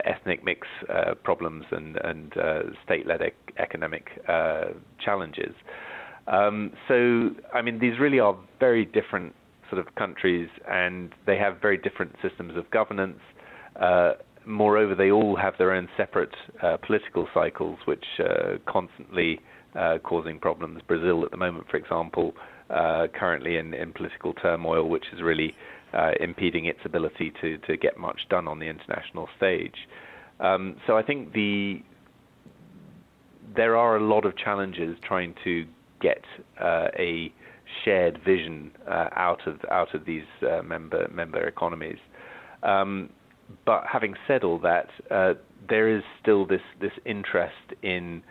ethnic 0.04 0.44
mix 0.44 0.68
problems 1.24 1.64
and, 1.72 1.96
and 2.04 2.34
state-led 2.84 3.20
ec- 3.20 3.52
economic 3.58 4.06
challenges. 5.04 5.54
Um, 6.26 6.72
so, 6.86 7.30
I 7.52 7.62
mean, 7.62 7.80
these 7.80 7.98
really 7.98 8.20
are 8.20 8.36
very 8.60 8.84
different 8.84 9.34
sort 9.70 9.86
of 9.86 9.94
countries, 9.94 10.48
and 10.68 11.12
they 11.26 11.36
have 11.36 11.60
very 11.60 11.78
different 11.78 12.14
systems 12.22 12.56
of 12.56 12.70
governance. 12.70 13.20
Uh, 13.80 14.12
moreover, 14.44 14.94
they 14.94 15.10
all 15.10 15.36
have 15.36 15.54
their 15.58 15.72
own 15.72 15.88
separate 15.96 16.34
uh, 16.62 16.76
political 16.86 17.28
cycles, 17.32 17.78
which 17.86 18.04
uh, 18.18 18.56
constantly 18.66 19.40
uh, 19.74 19.98
causing 20.02 20.38
problems. 20.38 20.82
Brazil, 20.86 21.24
at 21.24 21.30
the 21.30 21.36
moment, 21.36 21.66
for 21.70 21.76
example, 21.76 22.34
uh, 22.68 23.06
currently 23.18 23.56
in, 23.56 23.72
in, 23.74 23.92
political 23.92 24.32
turmoil, 24.34 24.88
which 24.88 25.04
is 25.12 25.22
really 25.22 25.54
impeding 26.20 26.66
its 26.66 26.78
ability 26.84 27.32
to, 27.40 27.58
to 27.58 27.76
get 27.76 27.98
much 27.98 28.20
done 28.28 28.46
on 28.46 28.60
the 28.60 28.66
international 28.66 29.28
stage. 29.36 29.74
Um, 30.38 30.76
so 30.86 30.96
I 30.96 31.02
think 31.02 31.32
the 31.32 31.82
there 33.56 33.76
are 33.76 33.96
a 33.96 34.00
lot 34.02 34.24
of 34.24 34.36
challenges 34.36 34.96
trying 35.06 35.34
to 35.44 35.66
get 36.00 36.22
uh, 36.60 36.88
a 36.98 37.32
shared 37.84 38.20
vision 38.24 38.72
out 38.88 39.46
of 39.46 39.60
out 39.70 39.94
of 39.94 40.04
these 40.04 40.24
member 40.64 41.08
member 41.12 41.46
economies. 41.46 41.98
Um, 42.62 43.10
but 43.64 43.84
having 43.90 44.14
said 44.26 44.44
all 44.44 44.58
that, 44.60 44.88
uh, 45.10 45.34
there 45.68 45.88
is 45.88 46.02
still 46.20 46.46
this 46.46 46.62
this 46.80 46.92
interest 47.04 47.74
in 47.82 48.22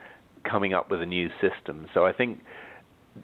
coming 0.50 0.74
up 0.74 0.90
with 0.90 1.02
a 1.02 1.06
new 1.06 1.30
system. 1.42 1.88
So 1.94 2.06
I 2.06 2.14
think 2.14 2.40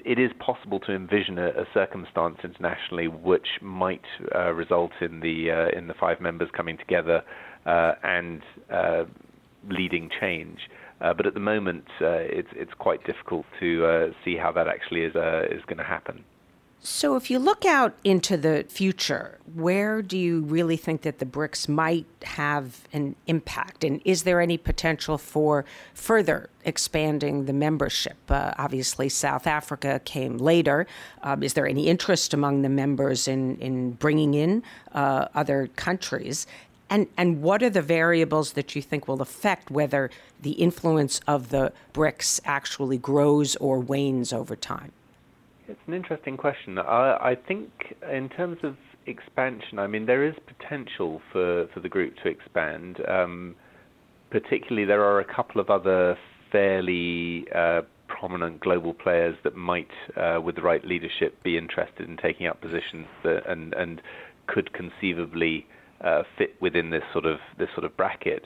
it 0.04 0.20
is 0.20 0.32
possible 0.40 0.80
to 0.82 0.94
envision 0.94 1.38
a, 1.38 1.50
a 1.50 1.66
circumstance 1.74 2.38
internationally 2.44 3.08
which 3.08 3.48
might 3.62 4.04
uh, 4.34 4.52
result 4.52 4.92
in 5.02 5.22
the 5.22 5.52
uh, 5.52 5.78
in 5.78 5.88
the 5.88 5.94
five 5.94 6.20
members 6.20 6.50
coming 6.56 6.78
together 6.78 7.22
uh, 7.66 7.94
and 8.04 8.42
uh, 8.72 9.04
leading 9.70 10.10
change. 10.20 10.60
Uh, 11.02 11.14
but 11.14 11.26
at 11.26 11.34
the 11.34 11.40
moment, 11.40 11.86
it's 12.00 12.50
it's 12.54 12.74
quite 12.74 13.04
difficult 13.06 13.46
to 13.60 14.14
see 14.24 14.38
how 14.38 14.52
that 14.52 14.68
actually 14.68 15.02
is 15.02 15.16
is 15.16 15.64
going 15.66 15.78
to 15.78 15.84
happen. 15.84 16.24
So, 16.88 17.16
if 17.16 17.32
you 17.32 17.40
look 17.40 17.66
out 17.66 17.96
into 18.04 18.38
the 18.38 18.64
future, 18.70 19.40
where 19.56 20.04
do 20.04 20.16
you 20.20 20.42
really 20.42 20.78
think 20.78 21.02
that 21.02 21.18
the 21.18 21.26
BRICS 21.26 21.68
might 21.68 22.06
have 22.22 22.88
an 22.94 23.16
impact? 23.26 23.84
And 23.84 24.04
is 24.06 24.22
there 24.22 24.40
any 24.40 24.60
potential 24.60 25.18
for 25.18 25.66
further 25.96 26.48
expanding 26.64 27.46
the 27.46 27.54
membership? 27.54 28.18
Uh, 28.30 28.54
obviously, 28.60 29.10
South 29.10 29.48
Africa 29.48 30.00
came 30.06 30.38
later. 30.38 30.86
Um, 31.24 31.42
is 31.42 31.56
there 31.56 31.66
any 31.66 31.88
interest 31.88 32.36
among 32.36 32.62
the 32.62 32.70
members 32.70 33.28
in, 33.28 33.58
in 33.58 33.94
bringing 33.94 34.36
in 34.36 34.62
uh, 34.92 35.30
other 35.34 35.70
countries? 35.76 36.46
And, 36.90 37.08
and 37.18 37.42
what 37.42 37.64
are 37.64 37.70
the 37.70 37.82
variables 37.82 38.54
that 38.54 38.76
you 38.76 38.82
think 38.82 39.08
will 39.08 39.22
affect 39.22 39.72
whether 39.72 40.12
the 40.42 40.52
influence 40.52 41.20
of 41.28 41.50
the 41.50 41.74
BRICS 41.94 42.42
actually 42.46 42.98
grows 42.98 43.56
or 43.56 43.80
wanes 43.80 44.32
over 44.32 44.56
time? 44.56 44.92
It's 45.68 45.80
an 45.88 45.94
interesting 45.94 46.38
question. 46.38 46.78
I, 46.78 47.18
I 47.32 47.36
think 47.36 47.96
in 48.12 48.30
terms 48.30 48.60
of 48.62 48.78
expansion, 49.08 49.80
I 49.80 49.88
mean, 49.88 50.06
there 50.06 50.24
is 50.24 50.36
potential 50.46 51.22
for, 51.32 51.68
for 51.74 51.80
the 51.80 51.90
group 51.90 52.16
to 52.24 52.30
expand. 52.30 53.02
Um, 53.08 53.56
particularly, 54.30 54.86
there 54.86 55.04
are 55.04 55.20
a 55.20 55.26
couple 55.26 55.60
of 55.60 55.70
other 55.72 56.18
fairly 56.52 57.48
uh, 57.54 57.82
prominent 58.08 58.60
global 58.60 58.94
players 58.94 59.36
that 59.44 59.56
might, 59.56 59.90
uh, 60.16 60.40
with 60.44 60.56
the 60.56 60.62
right 60.62 60.86
leadership, 60.86 61.42
be 61.44 61.58
interested 61.58 62.08
in 62.08 62.18
taking 62.18 62.46
up 62.46 62.62
positions 62.62 63.08
that, 63.24 63.50
and 63.50 63.74
and 63.74 64.02
could 64.48 64.72
conceivably 64.74 65.66
uh, 66.02 66.24
fit 66.38 66.56
within 66.62 66.90
this 66.90 67.04
sort 67.14 67.26
of 67.26 67.38
this 67.58 67.70
sort 67.76 67.86
of 67.86 67.96
bracket. 67.98 68.44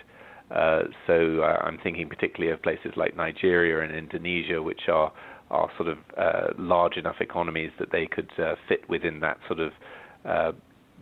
Uh, 0.51 0.83
so 1.05 1.41
uh, 1.41 1.59
I'm 1.63 1.77
thinking 1.83 2.09
particularly 2.09 2.51
of 2.51 2.62
places 2.62 2.91
like 2.95 3.15
Nigeria 3.15 3.83
and 3.83 3.95
Indonesia, 3.95 4.62
which 4.62 4.81
are 4.88 5.12
are 5.51 5.69
sort 5.77 5.89
of 5.89 5.97
uh, 6.17 6.47
large 6.57 6.95
enough 6.95 7.17
economies 7.21 7.71
that 7.79 7.91
they 7.91 8.05
could 8.05 8.29
uh, 8.38 8.55
fit 8.67 8.88
within 8.89 9.19
that 9.21 9.38
sort 9.47 9.59
of 9.59 9.71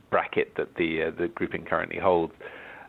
bracket 0.09 0.53
that 0.57 0.75
the 0.75 1.13
the 1.17 1.27
grouping 1.27 1.65
currently 1.65 1.99
holds. 1.99 2.33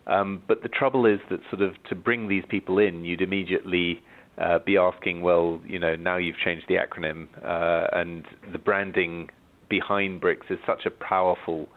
Um, 0.07 0.43
but 0.49 0.63
the 0.63 0.69
trouble 0.69 1.05
is 1.05 1.21
that 1.31 1.41
sort 1.51 1.63
of 1.63 1.75
to 1.91 1.95
bring 1.95 2.29
these 2.29 2.45
people 2.49 2.79
in, 2.79 3.05
you'd 3.05 3.21
immediately 3.21 4.03
uh, 4.39 4.59
be 4.65 4.77
asking, 4.77 5.21
well, 5.21 5.61
you 5.67 5.79
know, 5.79 5.97
now 5.97 6.17
you've 6.17 6.39
changed 6.39 6.67
the 6.69 6.77
acronym, 6.77 7.27
uh, 7.45 7.89
and 7.93 8.25
the 8.53 8.59
branding 8.59 9.29
behind 9.69 10.21
BRICS 10.21 10.51
is 10.51 10.59
such 10.67 10.87
a 10.87 10.91
powerful 10.91 11.69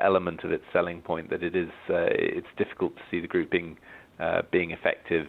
element 0.00 0.44
of 0.44 0.52
its 0.52 0.64
selling 0.72 1.00
point 1.00 1.30
that 1.30 1.42
it 1.42 1.54
is 1.54 1.68
it's 1.88 2.46
difficult 2.56 2.96
to 2.96 3.02
see 3.10 3.20
the 3.20 3.28
grouping 3.28 3.76
being 4.50 4.70
effective 4.72 5.26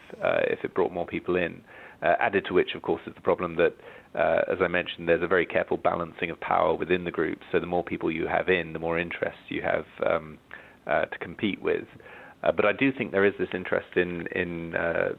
if 0.48 0.64
it 0.64 0.74
brought 0.74 0.92
more 0.92 1.06
people 1.06 1.36
in. 1.36 1.62
Uh, 2.02 2.16
added 2.22 2.46
to 2.46 2.54
which, 2.54 2.76
of 2.76 2.82
course, 2.82 3.02
is 3.08 3.14
the 3.14 3.22
problem 3.22 3.58
that, 3.58 3.74
uh, 4.16 4.42
as 4.50 4.60
I 4.62 4.70
mentioned, 4.70 5.10
there's 5.10 5.22
a 5.22 5.28
very 5.28 5.46
careful 5.46 5.76
balancing 5.76 6.32
of 6.32 6.40
power 6.40 6.74
within 6.74 7.04
the 7.04 7.12
group. 7.12 7.40
So 7.52 7.60
the 7.60 7.66
more 7.66 7.84
people 7.84 8.10
you 8.10 8.26
have 8.26 8.48
in, 8.48 8.72
the 8.72 8.80
more 8.80 8.98
interests 8.98 9.42
you 9.50 9.62
have 9.62 9.86
um, 10.10 10.38
uh, 10.88 11.06
to 11.06 11.18
compete 11.20 11.62
with. 11.62 11.86
Uh, 12.42 12.54
but 12.54 12.66
I 12.66 12.72
do 12.72 12.92
think 12.92 13.12
there 13.12 13.26
is 13.26 13.34
this 13.38 13.50
interest 13.54 13.98
in 13.98 14.28
in 14.28 14.76
uh, 14.76 15.10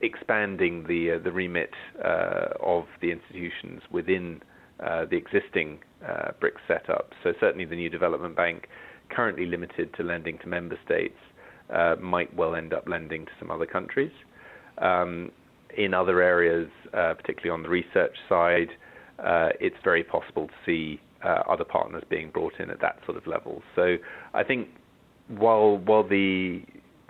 expanding 0.00 0.84
the 0.88 1.12
uh, 1.12 1.18
the 1.22 1.30
remit 1.30 1.70
of 2.02 2.86
the 3.02 3.10
institutions 3.10 3.82
within 3.90 4.40
the 4.78 5.16
existing 5.16 5.78
BRICS 6.40 6.60
setup. 6.68 7.12
So 7.22 7.32
certainly 7.40 7.64
the 7.64 7.76
new 7.76 7.90
development 7.90 8.36
bank, 8.36 8.68
currently 9.10 9.46
limited 9.46 9.94
to 9.94 10.02
lending 10.02 10.38
to 10.38 10.48
member 10.48 10.78
states. 10.84 11.16
uh, 11.70 11.96
might 12.00 12.34
well 12.34 12.54
end 12.54 12.72
up 12.72 12.88
lending 12.88 13.24
to 13.26 13.32
some 13.38 13.50
other 13.50 13.66
countries. 13.66 14.12
Um, 14.78 15.30
in 15.76 15.94
other 15.94 16.22
areas, 16.22 16.68
uh, 16.92 17.14
particularly 17.14 17.50
on 17.50 17.62
the 17.62 17.68
research 17.68 18.14
side, 18.28 18.68
uh, 19.18 19.48
it's 19.60 19.76
very 19.82 20.04
possible 20.04 20.48
to 20.48 20.54
see 20.66 21.00
uh, 21.24 21.42
other 21.48 21.64
partners 21.64 22.02
being 22.10 22.30
brought 22.30 22.54
in 22.60 22.70
at 22.70 22.80
that 22.80 22.98
sort 23.06 23.16
of 23.16 23.26
level. 23.26 23.62
So 23.74 23.96
I 24.34 24.44
think 24.44 24.68
while 25.28 25.78
while 25.78 26.06
the 26.06 26.62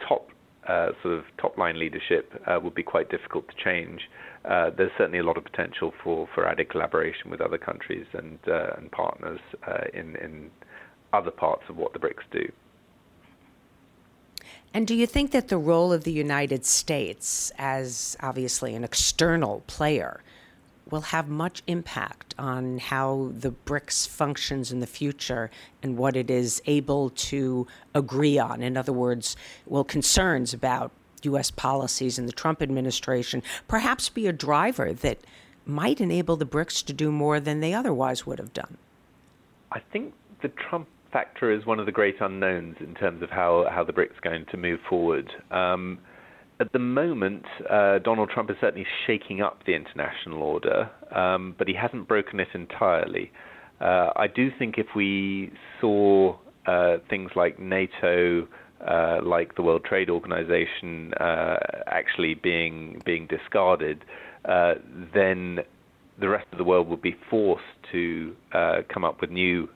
top 0.09 0.29
uh, 0.68 0.88
sort 1.03 1.14
of 1.14 1.24
top 1.38 1.59
line 1.59 1.79
leadership 1.79 2.33
uh, 2.46 2.59
would 2.62 2.74
be 2.74 2.83
quite 2.83 3.11
difficult 3.11 3.46
to 3.48 3.55
change, 3.62 4.09
uh, 4.44 4.70
there's 4.77 4.90
certainly 4.98 5.18
a 5.18 5.22
lot 5.22 5.37
of 5.37 5.44
potential 5.44 5.92
for, 6.03 6.29
for 6.35 6.46
added 6.46 6.68
collaboration 6.68 7.31
with 7.31 7.40
other 7.40 7.59
countries 7.59 8.07
and 8.12 8.38
uh, 8.48 8.74
and 8.77 8.90
partners 8.92 9.40
uh, 9.66 9.85
in 9.92 10.16
in 10.16 10.50
other 11.12 11.31
parts 11.31 11.62
of 11.68 11.77
what 11.77 11.92
the 11.92 11.98
BRICS 11.98 12.24
do. 12.33 12.53
And 14.74 14.88
do 14.88 14.94
you 14.96 15.07
think 15.07 15.31
that 15.31 15.48
the 15.48 15.57
role 15.57 15.92
of 15.92 16.03
the 16.03 16.12
United 16.12 16.66
States 16.66 17.53
as 17.59 18.16
obviously 18.20 18.74
an 18.74 18.83
external 18.83 19.62
player 19.68 20.20
will 20.90 21.01
have 21.01 21.29
much 21.29 21.62
impact 21.66 22.35
on 22.38 22.79
how 22.79 23.31
the 23.33 23.51
BRICS 23.51 24.09
functions 24.09 24.70
in 24.70 24.81
the 24.81 24.87
future 24.87 25.51
and 25.83 25.97
what 25.97 26.16
it 26.16 26.31
is 26.31 26.62
able 26.66 27.11
to 27.11 27.66
agree 27.94 28.38
on? 28.38 28.62
In 28.62 28.77
other 28.77 28.92
words, 28.92 29.37
will 29.66 29.85
concerns 29.85 30.53
about 30.53 30.92
U.S. 31.23 31.51
policies 31.51 32.18
in 32.18 32.27
the 32.27 32.33
Trump 32.33 32.61
administration 32.61 33.42
perhaps 33.66 34.09
be 34.09 34.27
a 34.27 34.33
driver 34.33 34.92
that 34.92 35.18
might 35.66 36.01
enable 36.01 36.37
the 36.37 36.47
BRICS 36.47 36.85
to 36.87 36.92
do 36.92 37.11
more 37.11 37.40
than 37.40 37.61
they 37.61 37.73
otherwise 37.73 38.27
would 38.27 38.38
have 38.38 38.53
done? 38.53 38.77
I 39.73 39.81
think 39.81 40.12
the 40.42 40.49
Trump 40.49 40.88
factor 41.11 41.51
is 41.51 41.64
one 41.64 41.81
of 41.81 41.87
the 41.87 41.92
great 41.92 42.20
unknowns 42.20 42.77
in 42.81 42.94
terms 42.94 43.23
of 43.23 43.31
how, 43.31 43.68
how 43.70 43.85
the 43.85 43.92
BRICS 43.92 44.18
are 44.18 44.31
going 44.31 44.44
to 44.47 44.57
move 44.57 44.81
forward. 44.88 45.31
Um, 45.51 45.99
at 46.61 46.73
the 46.73 46.79
moment, 46.79 47.45
uh, 47.69 47.99
Donald 47.99 48.31
Trump 48.31 48.51
is 48.51 48.57
certainly 48.61 48.87
shaking 49.07 49.40
up 49.40 49.64
the 49.67 49.75
international 49.75 50.43
order, 50.43 50.90
um, 51.14 51.55
but 51.59 51.67
he 51.67 51.75
hasn't 51.75 52.07
broken 52.07 52.38
it 52.40 52.49
entirely. 52.55 53.33
Uh, 53.81 54.11
I 54.14 54.27
do 54.29 54.51
think 54.59 54.79
if 54.79 54.87
we 54.95 55.53
saw 55.81 56.37
uh, 56.67 56.99
things 57.11 57.31
like 57.35 57.59
NATO, 57.59 58.47
uh, 58.87 59.19
like 59.23 59.57
the 59.57 59.62
World 59.62 59.85
Trade 59.85 60.11
Organization, 60.11 61.12
uh, 61.14 61.57
actually 61.87 62.35
being 62.35 63.03
being 63.05 63.27
discarded, 63.27 64.05
uh, 64.45 64.75
then 65.12 65.59
the 66.21 66.29
rest 66.29 66.47
of 66.53 66.59
the 66.59 66.64
world 66.64 66.88
would 66.88 67.03
be 67.03 67.17
forced 67.29 67.64
to 67.90 68.37
come 68.88 69.05
up 69.05 69.21
with 69.21 69.31
new 69.31 69.69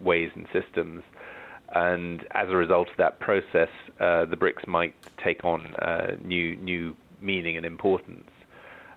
ways 0.00 0.30
and 0.34 0.46
systems 0.52 1.02
and 1.74 2.24
as 2.32 2.48
a 2.48 2.56
result 2.56 2.88
of 2.88 2.96
that 2.96 3.20
process, 3.20 3.68
uh, 4.00 4.24
the 4.24 4.36
BRICS 4.36 4.66
might 4.66 4.94
take 5.22 5.44
on 5.44 5.74
uh, 5.76 6.16
new 6.24 6.56
new 6.56 6.96
meaning 7.20 7.56
and 7.56 7.66
importance. 7.66 8.30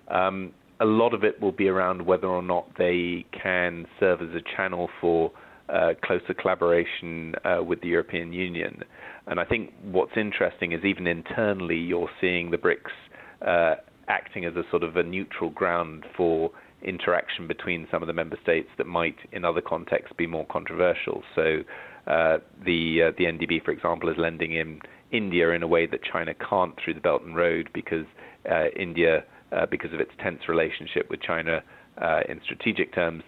Um, 0.08 0.52
a 0.80 0.84
lot 0.84 1.14
of 1.14 1.22
it 1.22 1.40
will 1.40 1.52
be 1.52 1.68
around 1.68 2.06
whether 2.06 2.26
or 2.26 2.42
not 2.42 2.66
they 2.76 3.24
can 3.30 3.86
serve 4.00 4.20
as 4.20 4.30
a 4.30 4.42
channel 4.56 4.88
for 5.00 5.30
uh, 5.68 5.94
closer 6.02 6.34
collaboration 6.34 7.34
uh, 7.44 7.62
with 7.62 7.80
the 7.82 7.88
European 7.88 8.32
Union. 8.32 8.82
And 9.26 9.38
I 9.38 9.44
think 9.44 9.72
what's 9.84 10.16
interesting 10.16 10.72
is 10.72 10.84
even 10.84 11.06
internally, 11.06 11.76
you're 11.76 12.10
seeing 12.20 12.50
the 12.50 12.58
BRICS 12.58 13.46
uh, 13.46 13.74
acting 14.08 14.44
as 14.44 14.54
a 14.56 14.64
sort 14.70 14.82
of 14.82 14.96
a 14.96 15.02
neutral 15.02 15.50
ground 15.50 16.04
for 16.16 16.50
interaction 16.82 17.46
between 17.46 17.86
some 17.90 18.02
of 18.02 18.08
the 18.08 18.12
member 18.12 18.36
states 18.42 18.68
that 18.76 18.86
might, 18.86 19.16
in 19.30 19.44
other 19.44 19.60
contexts, 19.60 20.12
be 20.16 20.26
more 20.26 20.46
controversial. 20.46 21.22
So 21.34 21.62
uh, 22.06 22.38
the 22.64 23.02
uh, 23.08 23.12
the 23.16 23.24
NDB, 23.24 23.64
for 23.64 23.70
example, 23.70 24.08
is 24.08 24.16
lending 24.18 24.54
in 24.54 24.80
India 25.12 25.50
in 25.50 25.62
a 25.62 25.66
way 25.66 25.86
that 25.86 26.00
China 26.02 26.34
can't 26.34 26.74
through 26.82 26.94
the 26.94 27.00
Belt 27.00 27.22
and 27.22 27.36
Road 27.36 27.68
because 27.72 28.06
uh, 28.50 28.68
India, 28.76 29.24
uh, 29.52 29.66
because 29.66 29.92
of 29.92 30.00
its 30.00 30.10
tense 30.20 30.48
relationship 30.48 31.08
with 31.10 31.20
China 31.20 31.62
uh, 32.00 32.20
in 32.28 32.40
strategic 32.42 32.94
terms, 32.94 33.22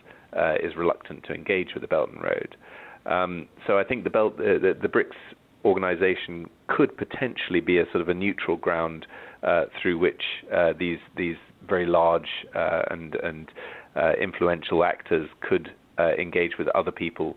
is 0.63 0.75
reluctant 0.77 1.23
to 1.25 1.33
engage 1.33 1.69
with 1.75 1.83
the 1.83 1.89
Belt 1.89 2.11
and 2.11 2.23
Road. 2.23 2.57
Um, 3.07 3.47
so 3.67 3.79
I 3.79 3.85
think 3.85 4.03
the 4.03 4.11
Belt, 4.11 4.39
the, 4.39 4.77
the, 4.81 4.89
BRICS 4.89 5.15
organization 5.65 6.47
could 6.67 6.97
potentially 6.97 7.61
be 7.61 7.79
a 7.79 7.85
sort 7.93 8.01
of 8.01 8.09
a 8.09 8.15
neutral 8.15 8.57
ground 8.57 9.07
through 9.81 9.99
which 9.99 10.23
these 10.79 10.99
these 11.17 11.37
very 11.69 11.87
large 11.87 12.29
and 12.55 13.15
and 13.17 13.53
influential 14.21 14.83
actors 14.83 15.29
could 15.43 15.71
engage 16.19 16.59
with 16.59 16.67
other 16.69 16.91
people 16.91 17.37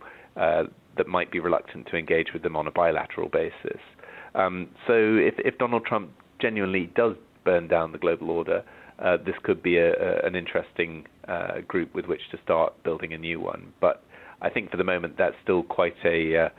that 0.97 1.07
might 1.07 1.31
be 1.31 1.39
reluctant 1.39 1.87
to 1.87 1.97
engage 1.97 2.33
with 2.33 2.43
them 2.43 2.55
on 2.55 2.67
a 2.67 2.71
bilateral 2.71 3.29
basis. 3.29 3.81
Um, 4.35 4.69
so 4.85 4.93
if, 4.93 5.35
if, 5.39 5.57
Donald 5.57 5.85
Trump 5.85 6.11
genuinely 6.39 6.91
does 6.95 7.15
burn 7.43 7.67
down 7.67 7.91
the 7.91 7.97
global 7.97 8.29
order, 8.29 8.63
uh, 8.99 9.17
this 9.17 9.35
could 9.43 9.63
be 9.63 9.77
a, 9.77 9.93
a, 9.93 10.25
an 10.25 10.35
interesting 10.35 11.05
uh, 11.27 11.61
group 11.67 11.93
with 11.95 12.05
which 12.05 12.21
to 12.31 12.37
start 12.43 12.73
building 12.83 13.13
a 13.13 13.17
new 13.17 13.39
one. 13.39 13.73
But 13.81 14.03
I 14.41 14.49
think 14.49 14.69
for 14.71 14.77
the 14.77 14.83
moment 14.83 15.15
that's 15.17 15.35
still 15.43 15.63
quite 15.63 15.95
a 16.05 16.37
uh, 16.37 16.49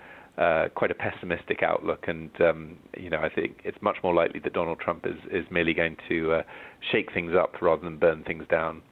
uh 0.41 0.69
quite 0.69 0.91
a 0.91 0.95
pessimistic 0.95 1.63
outlook, 1.63 2.05
and 2.07 2.31
um, 2.41 2.77
you 2.97 3.11
know 3.11 3.19
I 3.19 3.29
think 3.29 3.61
it's 3.65 3.79
much 3.81 3.97
more 4.03 4.15
likely 4.15 4.41
that 4.41 4.53
Donald 4.53 4.81
Trump 4.81 5.07
is 5.07 5.19
is 5.31 5.45
merely 5.51 5.75
going 5.75 5.97
to 6.09 6.33
uh, 6.33 6.43
shake 6.93 7.13
things 7.13 7.33
up 7.37 7.61
rather 7.61 7.83
than 7.83 7.99
burn 7.99 8.25
things 8.25 8.45
down. 8.51 8.83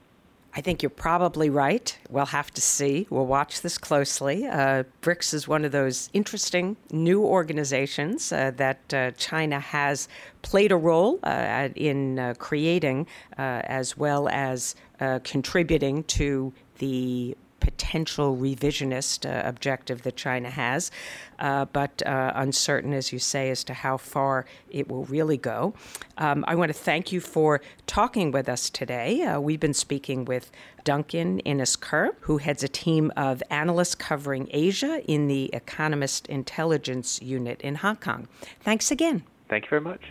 I 0.56 0.62
think 0.62 0.82
you're 0.82 0.88
probably 0.88 1.50
right. 1.50 1.96
We'll 2.08 2.24
have 2.24 2.50
to 2.54 2.62
see. 2.62 3.06
We'll 3.10 3.26
watch 3.26 3.60
this 3.60 3.76
closely. 3.76 4.46
Uh, 4.46 4.84
BRICS 5.02 5.34
is 5.34 5.46
one 5.46 5.66
of 5.66 5.72
those 5.72 6.08
interesting 6.14 6.78
new 6.90 7.22
organizations 7.22 8.32
uh, 8.32 8.52
that 8.56 8.94
uh, 8.94 9.10
China 9.18 9.60
has 9.60 10.08
played 10.40 10.72
a 10.72 10.76
role 10.76 11.20
uh, 11.24 11.68
in 11.76 12.18
uh, 12.18 12.34
creating, 12.38 13.06
uh, 13.36 13.60
as 13.64 13.98
well 13.98 14.30
as 14.30 14.74
contributing 15.24 16.04
to 16.04 16.54
the 16.78 17.36
potential 17.66 18.36
revisionist 18.36 19.26
uh, 19.28 19.42
objective 19.44 20.02
that 20.02 20.14
China 20.14 20.48
has, 20.48 20.92
uh, 21.40 21.64
but 21.64 22.00
uh, 22.06 22.30
uncertain, 22.36 22.92
as 22.92 23.12
you 23.12 23.18
say, 23.18 23.50
as 23.50 23.64
to 23.64 23.74
how 23.74 23.96
far 23.96 24.46
it 24.70 24.86
will 24.88 25.04
really 25.06 25.36
go. 25.36 25.74
Um, 26.16 26.44
I 26.46 26.54
want 26.54 26.68
to 26.68 26.78
thank 26.78 27.10
you 27.10 27.20
for 27.20 27.60
talking 27.88 28.30
with 28.30 28.48
us 28.48 28.70
today. 28.70 29.22
Uh, 29.22 29.40
we've 29.40 29.58
been 29.58 29.74
speaking 29.74 30.24
with 30.24 30.52
Duncan 30.84 31.40
Innes-Kerr, 31.40 32.14
who 32.20 32.38
heads 32.38 32.62
a 32.62 32.68
team 32.68 33.10
of 33.16 33.42
analysts 33.50 33.96
covering 33.96 34.48
Asia 34.52 35.02
in 35.10 35.26
the 35.26 35.50
Economist 35.52 36.28
Intelligence 36.28 37.20
Unit 37.20 37.60
in 37.62 37.74
Hong 37.74 37.96
Kong. 37.96 38.28
Thanks 38.60 38.92
again. 38.92 39.24
Thank 39.48 39.64
you 39.64 39.70
very 39.70 39.82
much. 39.82 40.02